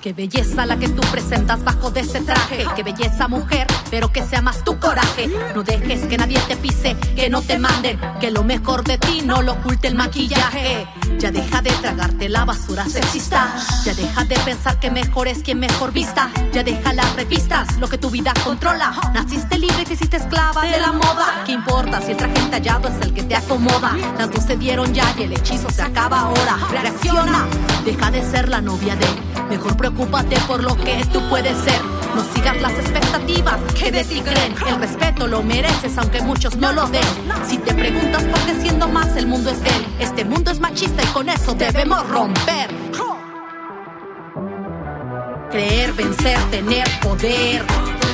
Qué 0.06 0.14
belleza 0.14 0.68
la 0.68 0.78
que 0.78 0.88
tú 0.88 1.02
presentas 1.12 1.64
bajo 1.64 1.90
de 1.90 2.02
ese 2.02 2.22
traje. 2.22 2.64
Qué 2.76 2.84
belleza 2.84 3.28
mujer, 3.28 3.66
pero 3.90 4.12
que 4.12 4.22
sea 4.22 4.40
más 4.40 4.64
tu 4.64 4.78
coraje. 4.78 5.28
No 5.56 5.64
dejes 5.64 6.02
que 6.02 6.16
nadie 6.16 6.40
te 6.48 6.56
pise, 6.56 6.96
que 7.16 7.28
no 7.28 7.42
te 7.42 7.58
manden, 7.58 8.00
que 8.20 8.30
lo 8.30 8.44
mejor 8.44 8.84
de 8.84 9.00
ti 9.00 9.24
no 9.26 9.42
lo 9.42 9.54
oculte 9.54 9.88
el 9.88 9.96
maquillaje. 9.96 10.86
Ya 11.18 11.32
deja 11.32 11.60
de 11.64 11.72
tragarte 11.72 12.30
la 12.30 12.46
basura 12.46 12.86
sexista. 12.86 13.56
Ya 13.84 13.96
deja 13.96 14.24
de 14.26 14.36
pensar 14.46 14.80
que 14.80 14.92
mejor 14.92 15.28
es 15.28 15.40
quien 15.40 15.60
mejor 15.60 15.92
vista. 15.92 16.30
Ya 16.54 16.62
deja 16.62 16.94
las 16.94 17.16
revistas, 17.16 17.76
lo 17.80 17.88
que 17.88 17.98
tu 17.98 18.12
vida 18.12 18.32
controla. 18.44 18.94
Naciste 19.12 19.58
libre 19.58 19.82
y 19.82 19.86
te 19.86 19.94
hiciste 19.96 20.18
esclava 20.18 20.62
de 20.62 20.80
la 20.82 20.92
moda. 20.92 21.42
¿Qué 21.48 21.54
importa 21.54 22.00
si 22.00 22.12
el 22.12 22.18
traje 22.18 22.38
entallado 22.38 22.90
es 22.90 23.02
el 23.02 23.12
que 23.12 23.24
te 23.24 23.36
acomoda? 23.36 23.98
Las 24.20 24.30
dos 24.30 24.44
se 24.44 24.56
dieron 24.56 24.94
ya 24.94 25.12
y 25.18 25.24
el 25.24 25.34
hechizo 25.34 25.72
se 25.72 25.82
acaba 25.82 26.20
ahora. 26.20 26.60
Reacciona, 26.70 27.48
deja 27.84 28.12
de 28.12 28.22
ser 28.22 28.50
la 28.50 28.62
novia 28.62 28.96
de. 28.96 29.35
Mejor 29.50 29.78
preocúpate 29.78 30.38
por 30.48 30.64
lo 30.64 30.76
que 30.76 31.04
tú 31.14 31.22
puedes 31.30 31.58
ser. 31.60 31.80
No 32.16 32.24
sigas 32.34 32.60
las 32.62 32.74
expectativas 32.74 33.60
que 33.78 33.92
de 33.92 34.04
ti 34.04 34.22
creen. 34.22 34.56
El 34.68 34.80
respeto 34.80 35.28
lo 35.28 35.44
mereces 35.44 35.98
aunque 35.98 36.22
muchos 36.22 36.56
no 36.58 36.72
lo 36.72 36.88
den. 36.88 37.04
Si 37.48 37.58
te 37.58 37.74
preguntas 37.74 38.24
por 38.24 38.40
qué 38.42 38.56
siendo 38.62 38.88
más 38.88 39.16
el 39.16 39.28
mundo 39.28 39.52
es 39.52 39.60
él. 39.60 39.86
Este 40.00 40.26
mundo 40.26 40.52
es 40.52 40.60
machista 40.60 41.04
y 41.04 41.08
con 41.08 41.30
eso 41.30 41.54
debemos 41.54 42.08
romper. 42.10 42.70
Creer, 45.52 45.94
vencer, 45.94 46.38
tener 46.52 46.88
poder. 47.02 47.64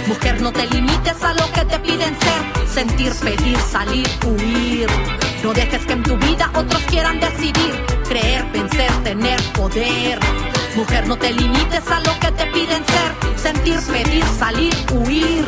Mujer, 0.07 0.41
no 0.41 0.51
te 0.51 0.67
limites 0.67 1.23
a 1.23 1.33
lo 1.33 1.51
que 1.53 1.65
te 1.65 1.79
piden 1.79 2.15
ser. 2.19 2.67
Sentir, 2.67 3.13
pedir, 3.15 3.57
salir, 3.57 4.07
huir. 4.25 4.87
No 5.43 5.53
dejes 5.53 5.85
que 5.85 5.93
en 5.93 6.03
tu 6.03 6.17
vida 6.17 6.51
otros 6.53 6.81
quieran 6.83 7.19
decidir. 7.19 7.85
Creer, 8.07 8.45
vencer, 8.51 8.91
tener 9.03 9.41
poder. 9.53 10.19
Mujer, 10.75 11.05
no 11.07 11.17
te 11.17 11.33
limites 11.33 11.85
a 11.91 11.99
lo 11.99 12.19
que 12.19 12.31
te 12.31 12.45
piden 12.47 12.83
ser. 12.85 13.39
Sentir, 13.39 13.79
pedir, 13.91 14.23
salir, 14.39 14.73
huir. 14.93 15.45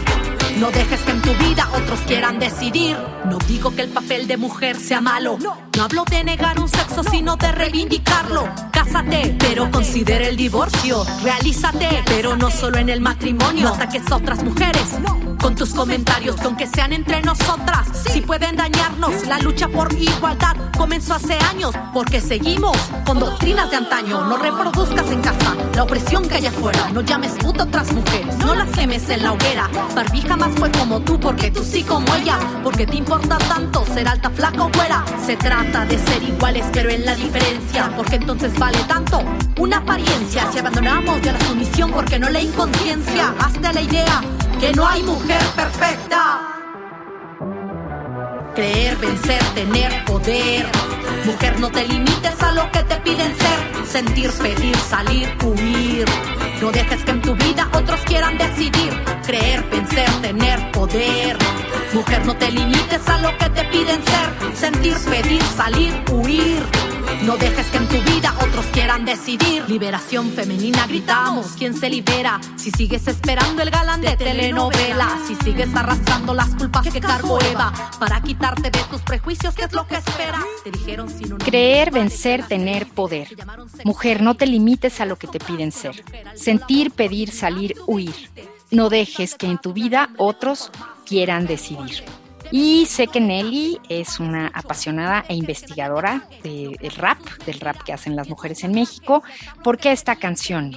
No 0.60 0.70
dejes 0.70 1.00
que 1.01 1.12
en 1.12 1.22
tu 1.22 1.34
vida 1.36 1.70
otros 1.74 2.00
quieran 2.01 2.39
decidir. 2.39 2.98
No 3.25 3.38
digo 3.48 3.74
que 3.74 3.84
el 3.84 3.89
papel 3.89 4.27
de 4.27 4.38
mujer 4.38 4.75
sea 4.75 5.01
malo. 5.01 5.38
No 5.42 5.58
hablo 5.82 6.06
de 6.10 6.24
negar 6.24 6.60
un 6.60 6.68
sexo, 6.68 7.03
sino 7.03 7.36
de 7.36 7.51
reivindicarlo. 7.51 8.48
Cásate, 8.72 9.36
pero 9.39 9.70
considera 9.72 10.27
el 10.27 10.38
divorcio. 10.38 11.06
Realízate, 11.24 12.03
pero 12.06 12.36
no 12.36 12.51
solo 12.51 12.77
en 12.77 12.89
el 12.89 13.01
matrimonio. 13.01 13.63
No 13.63 13.74
ataques 13.74 14.12
a 14.12 14.18
otras 14.18 14.44
mujeres 14.44 15.00
con 15.42 15.56
tus 15.56 15.74
comentarios, 15.74 16.38
que 16.38 16.46
aunque 16.46 16.68
sean 16.68 16.94
entre 16.94 17.22
nosotras, 17.22 17.88
si 18.12 18.22
pueden 18.22 18.56
dañarnos. 18.56 19.27
La 19.27 19.39
lucha 19.39 19.68
por 19.68 19.92
igualdad 19.94 20.56
comenzó 20.77 21.15
hace 21.15 21.38
años, 21.51 21.75
porque 21.94 22.22
seguimos 22.22 22.77
con 23.06 23.20
doctrinas 23.20 23.70
de 23.70 23.77
antaño. 23.77 24.24
No 24.25 24.38
reproduzcas 24.38 25.10
en 25.12 25.22
casa 25.22 25.56
la 25.75 25.84
opresión 25.84 26.27
que 26.27 26.36
hay 26.36 26.46
afuera. 26.46 26.89
No 26.94 27.01
llames 27.01 27.34
puta 27.34 27.63
a 27.63 27.65
otras 27.65 27.92
mujeres, 27.92 28.38
no 28.38 28.56
las 28.56 28.70
quemes 28.70 29.10
en 29.10 29.24
la 29.24 29.34
hoguera. 29.34 29.70
Barbie 29.94 30.22
jamás 30.22 30.51
fue 30.56 30.72
como 30.72 31.01
tú, 31.01 31.20
porque 31.20 31.51
tú 31.51 31.63
sí 31.63 31.84
como 31.84 32.13
ella. 32.15 32.38
Porque 32.63 32.86
te 32.86 32.96
importa 32.96 33.38
tanto 33.38 33.86
ser 33.86 34.08
alta, 34.08 34.30
flaca 34.30 34.63
o 34.63 34.70
güera. 34.70 35.03
Se 35.25 35.36
trata 35.36 35.62
de 35.63 35.98
ser 35.98 36.22
iguales, 36.24 36.65
pero 36.74 36.89
en 36.89 37.05
la 37.05 37.15
diferencia, 37.15 37.89
porque 37.96 38.17
entonces 38.17 38.58
vale 38.60 38.77
tanto 38.88 39.22
una 39.58 39.77
apariencia. 39.77 40.51
Si 40.51 40.60
abandonamos 40.60 41.22
ya 41.22 41.32
la 41.32 41.39
sumisión, 41.39 41.91
porque 41.91 42.20
no 42.20 42.29
la 42.29 42.41
inconsciencia, 42.41 43.34
hasta 43.39 43.72
la 43.72 43.82
idea 43.82 44.22
que 44.60 44.72
no 44.74 44.86
hay 44.86 45.01
mujer 45.03 45.41
perfecta. 45.55 46.41
Creer, 48.55 48.98
vencer, 48.98 49.43
tener 49.55 50.05
poder. 50.05 50.67
Mujer, 51.25 51.60
no 51.60 51.72
te 51.72 51.88
limites 51.88 52.41
a 52.43 52.51
lo 52.51 52.70
que 52.72 52.84
te 52.84 52.96
piden 52.98 53.34
ser. 53.38 53.88
Sentir, 53.88 54.32
pedir, 54.34 54.75
salir, 54.75 55.29
huir. 55.43 56.05
No 56.63 56.72
dejes 56.72 57.03
que 57.03 57.12
en 57.12 57.22
tu 57.22 57.36
vida 57.36 57.67
otros 57.74 58.00
quieran 58.05 58.38
decidir. 58.38 58.93
Creer, 59.25 59.62
vencer, 59.70 60.10
tener 60.22 60.72
poder. 60.72 61.38
Mujer, 61.91 62.25
no 62.25 62.38
te 62.38 62.50
limites 62.51 63.05
a 63.10 63.17
lo 63.17 63.38
que 63.38 63.50
te 63.50 63.65
piden 63.65 64.01
ser. 64.05 64.55
Sentir, 64.55 64.96
pedir, 65.10 65.43
salir, 65.58 65.93
huir. 66.10 66.63
No 67.22 67.38
dejes 67.38 67.67
que 67.67 67.77
en 67.77 67.88
tu 67.88 68.01
vida 68.12 68.34
otros 68.41 68.65
quieran 68.74 69.05
decidir. 69.05 69.63
Liberación 69.70 70.32
femenina, 70.32 70.86
gritamos. 70.88 71.53
¿Quién 71.58 71.74
se 71.74 71.89
libera? 71.89 72.41
Si 72.58 72.72
sigues 72.72 73.08
esperando 73.08 73.62
el 73.62 73.70
galán 73.70 74.01
de 74.01 74.17
telenovela. 74.17 75.20
Si 75.27 75.36
sigues 75.36 75.74
arrastrando 75.75 76.34
las 76.34 76.50
culpas 76.55 76.88
que 76.88 77.00
cargó 77.00 77.40
Eva. 77.42 77.72
Para 78.00 78.22
quitarte 78.22 78.70
de 78.70 78.79
tus 78.90 79.01
prejuicios, 79.01 79.53
¿qué 79.55 79.64
es 79.64 79.74
lo 79.74 79.87
que 79.87 79.96
esperas? 79.96 80.44
Te 80.64 80.72
dijeron 80.72 81.09
sin 81.09 81.37
Creer, 81.37 81.92
vencer, 81.92 82.46
tener 82.48 82.87
poder. 82.87 83.29
Mujer, 83.85 84.22
no 84.22 84.35
te 84.35 84.46
limites 84.46 85.00
a 85.00 85.05
lo 85.05 85.18
que 85.18 85.27
te 85.27 85.40
piden 85.40 85.72
ser. 85.72 86.03
Sentir, 86.35 86.92
pedir, 86.92 87.31
salir, 87.31 87.75
huir. 87.87 88.29
No 88.72 88.90
dejes 88.90 89.35
que 89.35 89.46
en 89.46 89.59
tu 89.59 89.72
vida 89.72 90.09
otros 90.18 90.72
quieran 91.05 91.46
decidir. 91.46 92.03
Y 92.55 92.85
sé 92.85 93.07
que 93.07 93.20
Nelly 93.20 93.79
es 93.89 94.20
una 94.20 94.46
apasionada 94.53 95.25
e 95.27 95.33
investigadora 95.33 96.27
del 96.44 96.77
rap, 96.98 97.18
del 97.48 97.59
rap 97.59 97.81
que 97.81 97.94
hacen 97.94 98.16
las 98.16 98.29
mujeres 98.29 98.63
en 98.63 98.74
México. 98.74 99.24
¿Por 99.63 99.79
qué 99.79 99.92
esta 99.92 100.18
canción? 100.18 100.72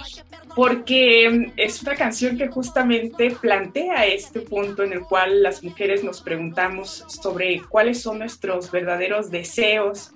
Porque 0.54 1.52
es 1.58 1.82
una 1.82 1.94
canción 1.94 2.38
que 2.38 2.48
justamente 2.48 3.30
plantea 3.30 4.06
este 4.06 4.40
punto 4.40 4.84
en 4.84 4.94
el 4.94 5.00
cual 5.00 5.42
las 5.42 5.62
mujeres 5.62 6.02
nos 6.02 6.22
preguntamos 6.22 7.04
sobre 7.08 7.60
cuáles 7.68 8.00
son 8.00 8.20
nuestros 8.20 8.70
verdaderos 8.70 9.30
deseos 9.30 10.12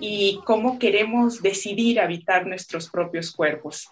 y 0.00 0.40
cómo 0.44 0.80
queremos 0.80 1.42
decidir 1.42 2.00
habitar 2.00 2.44
nuestros 2.44 2.90
propios 2.90 3.30
cuerpos. 3.30 3.88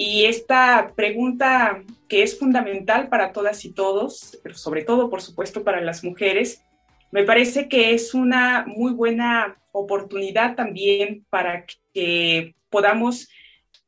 Y 0.00 0.26
esta 0.26 0.92
pregunta 0.94 1.82
que 2.08 2.22
es 2.22 2.38
fundamental 2.38 3.08
para 3.08 3.32
todas 3.32 3.64
y 3.64 3.72
todos, 3.72 4.38
pero 4.44 4.54
sobre 4.54 4.84
todo, 4.84 5.10
por 5.10 5.20
supuesto, 5.20 5.64
para 5.64 5.80
las 5.80 6.04
mujeres, 6.04 6.62
me 7.10 7.24
parece 7.24 7.68
que 7.68 7.94
es 7.94 8.14
una 8.14 8.64
muy 8.68 8.92
buena 8.92 9.58
oportunidad 9.72 10.54
también 10.54 11.26
para 11.30 11.66
que 11.92 12.54
podamos 12.70 13.28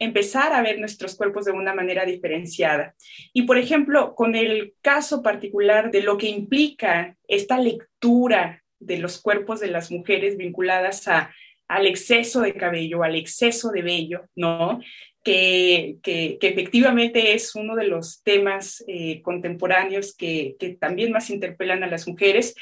empezar 0.00 0.52
a 0.52 0.62
ver 0.62 0.80
nuestros 0.80 1.14
cuerpos 1.14 1.44
de 1.44 1.52
una 1.52 1.74
manera 1.74 2.04
diferenciada. 2.04 2.96
Y, 3.32 3.42
por 3.42 3.56
ejemplo, 3.56 4.16
con 4.16 4.34
el 4.34 4.74
caso 4.82 5.22
particular 5.22 5.92
de 5.92 6.02
lo 6.02 6.18
que 6.18 6.26
implica 6.26 7.16
esta 7.28 7.56
lectura 7.56 8.64
de 8.80 8.98
los 8.98 9.22
cuerpos 9.22 9.60
de 9.60 9.68
las 9.68 9.92
mujeres 9.92 10.36
vinculadas 10.36 11.06
a, 11.06 11.32
al 11.68 11.86
exceso 11.86 12.40
de 12.40 12.54
cabello, 12.54 13.04
al 13.04 13.14
exceso 13.14 13.70
de 13.70 13.82
vello, 13.82 14.24
¿no? 14.34 14.80
Que, 15.22 15.98
efectivamente 16.40 17.34
es 17.34 17.54
uno 17.54 17.74
de 17.76 17.86
los 17.86 18.22
temas 18.22 18.84
eh, 18.86 19.20
contemporáneos 19.22 20.14
que, 20.14 20.56
que, 20.58 20.70
también 20.70 21.12
más 21.12 21.30
interpelan 21.30 21.82
a 21.82 21.88
las 21.88 22.08
mujeres. 22.08 22.54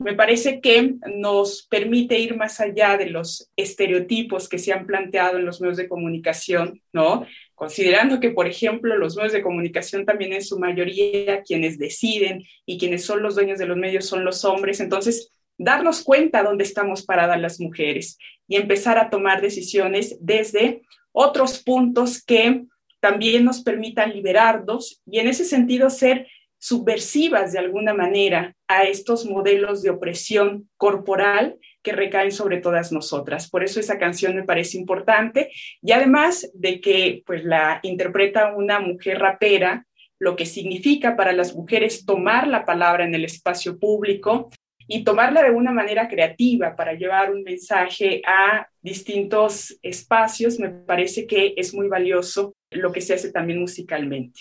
Me 0.00 0.14
parece 0.14 0.60
que 0.60 0.94
nos 1.14 1.66
permite 1.68 2.18
ir 2.18 2.36
más 2.36 2.60
allá 2.60 2.96
de 2.96 3.10
los 3.10 3.50
estereotipos 3.56 4.48
que 4.48 4.58
se 4.58 4.72
han 4.72 4.86
planteado 4.86 5.38
en 5.38 5.46
los 5.46 5.60
medios 5.60 5.76
de 5.76 5.88
comunicación, 5.88 6.82
¿no? 6.92 7.26
Considerando 7.54 8.18
que, 8.18 8.30
por 8.30 8.48
ejemplo, 8.48 8.96
los 8.96 9.16
medios 9.16 9.32
de 9.32 9.42
comunicación 9.42 10.04
también 10.04 10.32
en 10.32 10.42
su 10.42 10.58
mayoría 10.58 11.42
quienes 11.42 11.78
deciden 11.78 12.42
y 12.66 12.78
quienes 12.78 13.04
son 13.04 13.22
los 13.22 13.36
dueños 13.36 13.58
de 13.60 13.66
los 13.66 13.76
medios 13.76 14.06
son 14.06 14.24
los 14.24 14.44
hombres, 14.44 14.80
entonces 14.80 15.30
darnos 15.56 16.02
cuenta 16.02 16.42
dónde 16.42 16.64
estamos 16.64 17.04
paradas 17.04 17.40
las 17.40 17.60
mujeres 17.60 18.18
y 18.48 18.56
empezar 18.56 18.98
a 18.98 19.10
tomar 19.10 19.40
decisiones 19.40 20.16
desde 20.20 20.82
otros 21.14 21.62
puntos 21.62 22.22
que 22.22 22.64
también 23.00 23.44
nos 23.44 23.62
permitan 23.62 24.12
liberarnos 24.12 25.00
y 25.06 25.20
en 25.20 25.28
ese 25.28 25.44
sentido 25.44 25.88
ser 25.88 26.26
subversivas 26.58 27.52
de 27.52 27.58
alguna 27.58 27.94
manera 27.94 28.56
a 28.66 28.84
estos 28.84 29.26
modelos 29.26 29.82
de 29.82 29.90
opresión 29.90 30.68
corporal 30.76 31.58
que 31.82 31.92
recaen 31.92 32.32
sobre 32.32 32.56
todas 32.60 32.90
nosotras. 32.90 33.48
Por 33.48 33.62
eso 33.62 33.78
esa 33.78 33.98
canción 33.98 34.34
me 34.34 34.42
parece 34.42 34.78
importante 34.78 35.50
y 35.82 35.92
además 35.92 36.50
de 36.54 36.80
que 36.80 37.22
pues 37.26 37.44
la 37.44 37.80
interpreta 37.82 38.54
una 38.56 38.80
mujer 38.80 39.18
rapera, 39.18 39.86
lo 40.18 40.34
que 40.34 40.46
significa 40.46 41.16
para 41.16 41.32
las 41.32 41.54
mujeres 41.54 42.06
tomar 42.06 42.48
la 42.48 42.64
palabra 42.64 43.04
en 43.04 43.14
el 43.14 43.24
espacio 43.24 43.78
público 43.78 44.48
y 44.86 45.04
tomarla 45.04 45.42
de 45.42 45.50
una 45.50 45.72
manera 45.72 46.08
creativa 46.08 46.76
para 46.76 46.94
llevar 46.94 47.32
un 47.32 47.42
mensaje 47.42 48.22
a 48.26 48.66
distintos 48.80 49.78
espacios, 49.82 50.58
me 50.58 50.70
parece 50.70 51.26
que 51.26 51.54
es 51.56 51.74
muy 51.74 51.88
valioso 51.88 52.54
lo 52.70 52.92
que 52.92 53.00
se 53.00 53.14
hace 53.14 53.32
también 53.32 53.60
musicalmente. 53.60 54.40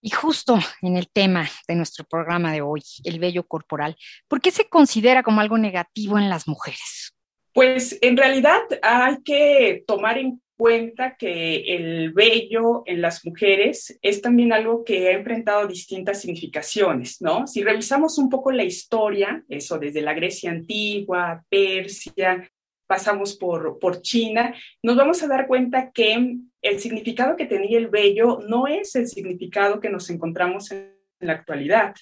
Y 0.00 0.10
justo 0.10 0.58
en 0.82 0.96
el 0.96 1.08
tema 1.08 1.48
de 1.66 1.76
nuestro 1.76 2.04
programa 2.04 2.52
de 2.52 2.60
hoy, 2.60 2.82
el 3.04 3.18
vello 3.18 3.46
corporal, 3.46 3.96
¿por 4.28 4.40
qué 4.40 4.50
se 4.50 4.68
considera 4.68 5.22
como 5.22 5.40
algo 5.40 5.56
negativo 5.56 6.18
en 6.18 6.28
las 6.28 6.46
mujeres? 6.46 7.14
Pues 7.54 7.98
en 8.02 8.16
realidad 8.16 8.60
hay 8.82 9.22
que 9.24 9.84
tomar 9.86 10.18
en 10.18 10.42
cuenta 10.56 11.16
que 11.16 11.76
el 11.76 12.12
vello 12.12 12.82
en 12.86 13.00
las 13.00 13.24
mujeres 13.24 13.98
es 14.02 14.22
también 14.22 14.52
algo 14.52 14.84
que 14.84 15.08
ha 15.08 15.12
enfrentado 15.12 15.66
distintas 15.66 16.20
significaciones, 16.20 17.20
¿no? 17.20 17.46
Si 17.46 17.62
revisamos 17.62 18.18
un 18.18 18.28
poco 18.28 18.52
la 18.52 18.64
historia, 18.64 19.44
eso 19.48 19.78
desde 19.78 20.00
la 20.00 20.14
Grecia 20.14 20.50
antigua, 20.50 21.44
Persia, 21.48 22.48
pasamos 22.86 23.36
por, 23.36 23.78
por 23.78 24.02
China, 24.02 24.54
nos 24.82 24.96
vamos 24.96 25.22
a 25.22 25.28
dar 25.28 25.46
cuenta 25.46 25.90
que 25.90 26.36
el 26.62 26.80
significado 26.80 27.36
que 27.36 27.46
tenía 27.46 27.78
el 27.78 27.88
vello 27.88 28.40
no 28.46 28.66
es 28.66 28.94
el 28.94 29.08
significado 29.08 29.80
que 29.80 29.90
nos 29.90 30.10
encontramos 30.10 30.70
en 30.70 30.94
la 31.20 31.32
actualidad. 31.32 31.94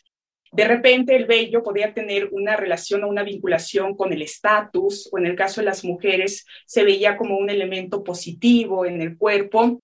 De 0.53 0.65
repente 0.65 1.17
el 1.17 1.25
vello 1.25 1.63
podía 1.63 1.95
tener 1.95 2.29
una 2.31 2.57
relación 2.57 3.03
o 3.05 3.09
una 3.09 3.23
vinculación 3.23 3.97
con 3.97 4.13
el 4.13 4.21
estatus, 4.21 5.09
o 5.11 5.19
en 5.19 5.25
el 5.25 5.35
caso 5.35 5.63
de 5.63 5.65
las 5.65 5.83
mujeres 5.83 6.45
se 6.67 6.85
veía 6.85 7.17
como 7.17 7.39
un 7.39 7.49
elemento 7.49 8.05
positivo 8.05 8.85
en 8.85 9.01
el 9.01 9.17
cuerpo, 9.17 9.81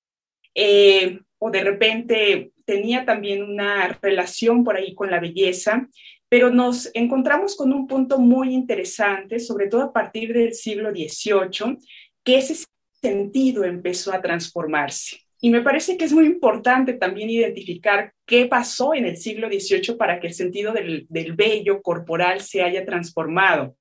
eh, 0.55 1.21
o 1.39 1.51
de 1.51 1.65
repente 1.65 2.53
tenía 2.67 3.07
también 3.07 3.43
una 3.43 3.99
relación 4.03 4.63
por 4.63 4.77
ahí 4.77 4.95
con 4.95 5.11
la 5.11 5.21
belleza, 5.21 5.89
pero 6.29 6.51
nos 6.51 6.91
encontramos 6.93 7.57
con 7.57 7.73
un 7.73 7.87
punto 7.87 8.19
muy 8.19 8.53
interesante, 8.53 9.39
sobre 9.39 9.69
todo 9.69 9.85
a 9.85 9.93
partir 9.95 10.35
del 10.35 10.53
siglo 10.53 10.91
XVIII, 10.91 11.79
que 12.23 12.37
ese 12.37 12.67
sentido 13.01 13.65
empezó 13.65 14.13
a 14.13 14.21
transformarse. 14.21 15.28
Y 15.41 15.51
me 15.51 15.63
parece 15.63 15.97
que 15.97 16.05
es 16.05 16.13
muy 16.13 16.27
importante 16.27 16.95
también 16.95 17.31
identificar 17.31 18.13
qué 18.27 18.47
pasó 18.47 18.95
en 18.95 19.05
el 19.05 19.17
siglo 19.17 19.49
XVIII 19.49 19.97
para 19.97 20.19
que 20.19 20.27
el 20.29 20.35
sentido 20.35 20.73
del, 20.73 21.07
del 21.09 21.35
vello 21.35 21.81
corporal 21.81 22.41
se 22.41 22.63
haya 22.63 22.85
transformado. 22.85 23.77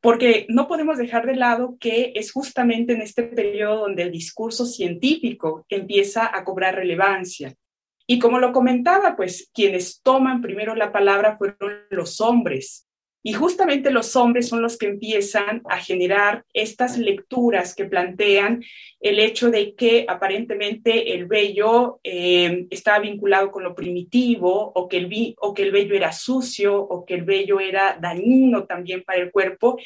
Porque 0.00 0.46
no 0.48 0.66
podemos 0.66 0.98
dejar 0.98 1.26
de 1.26 1.36
lado 1.36 1.76
que 1.78 2.12
es 2.16 2.32
justamente 2.32 2.94
en 2.94 3.02
este 3.02 3.22
periodo 3.22 3.82
donde 3.82 4.02
el 4.02 4.10
discurso 4.10 4.64
científico 4.64 5.64
empieza 5.68 6.30
a 6.36 6.42
cobrar 6.42 6.74
relevancia. 6.74 7.54
Y 8.06 8.18
como 8.18 8.40
lo 8.40 8.52
comentaba, 8.52 9.14
pues 9.14 9.48
quienes 9.54 10.00
toman 10.02 10.40
primero 10.40 10.74
la 10.74 10.90
palabra 10.90 11.36
fueron 11.36 11.84
los 11.90 12.20
hombres, 12.20 12.88
y 13.22 13.34
justamente 13.34 13.90
los 13.90 14.16
hombres 14.16 14.48
son 14.48 14.62
los 14.62 14.78
que 14.78 14.86
empiezan 14.86 15.62
a 15.68 15.78
generar 15.78 16.44
estas 16.54 16.96
lecturas 16.96 17.74
que 17.74 17.84
plantean 17.84 18.62
el 19.00 19.18
hecho 19.18 19.50
de 19.50 19.74
que 19.74 20.06
aparentemente 20.08 21.14
el 21.14 21.26
vello 21.26 22.00
eh, 22.02 22.66
estaba 22.70 23.00
vinculado 23.00 23.50
con 23.50 23.62
lo 23.62 23.74
primitivo 23.74 24.72
o 24.74 24.88
que, 24.88 24.98
el, 24.98 25.34
o 25.38 25.52
que 25.52 25.62
el 25.62 25.70
vello 25.70 25.94
era 25.94 26.12
sucio 26.12 26.78
o 26.78 27.04
que 27.04 27.14
el 27.14 27.24
vello 27.24 27.60
era 27.60 27.98
dañino 28.00 28.64
también 28.64 29.02
para 29.02 29.20
el 29.20 29.30
cuerpo. 29.30 29.78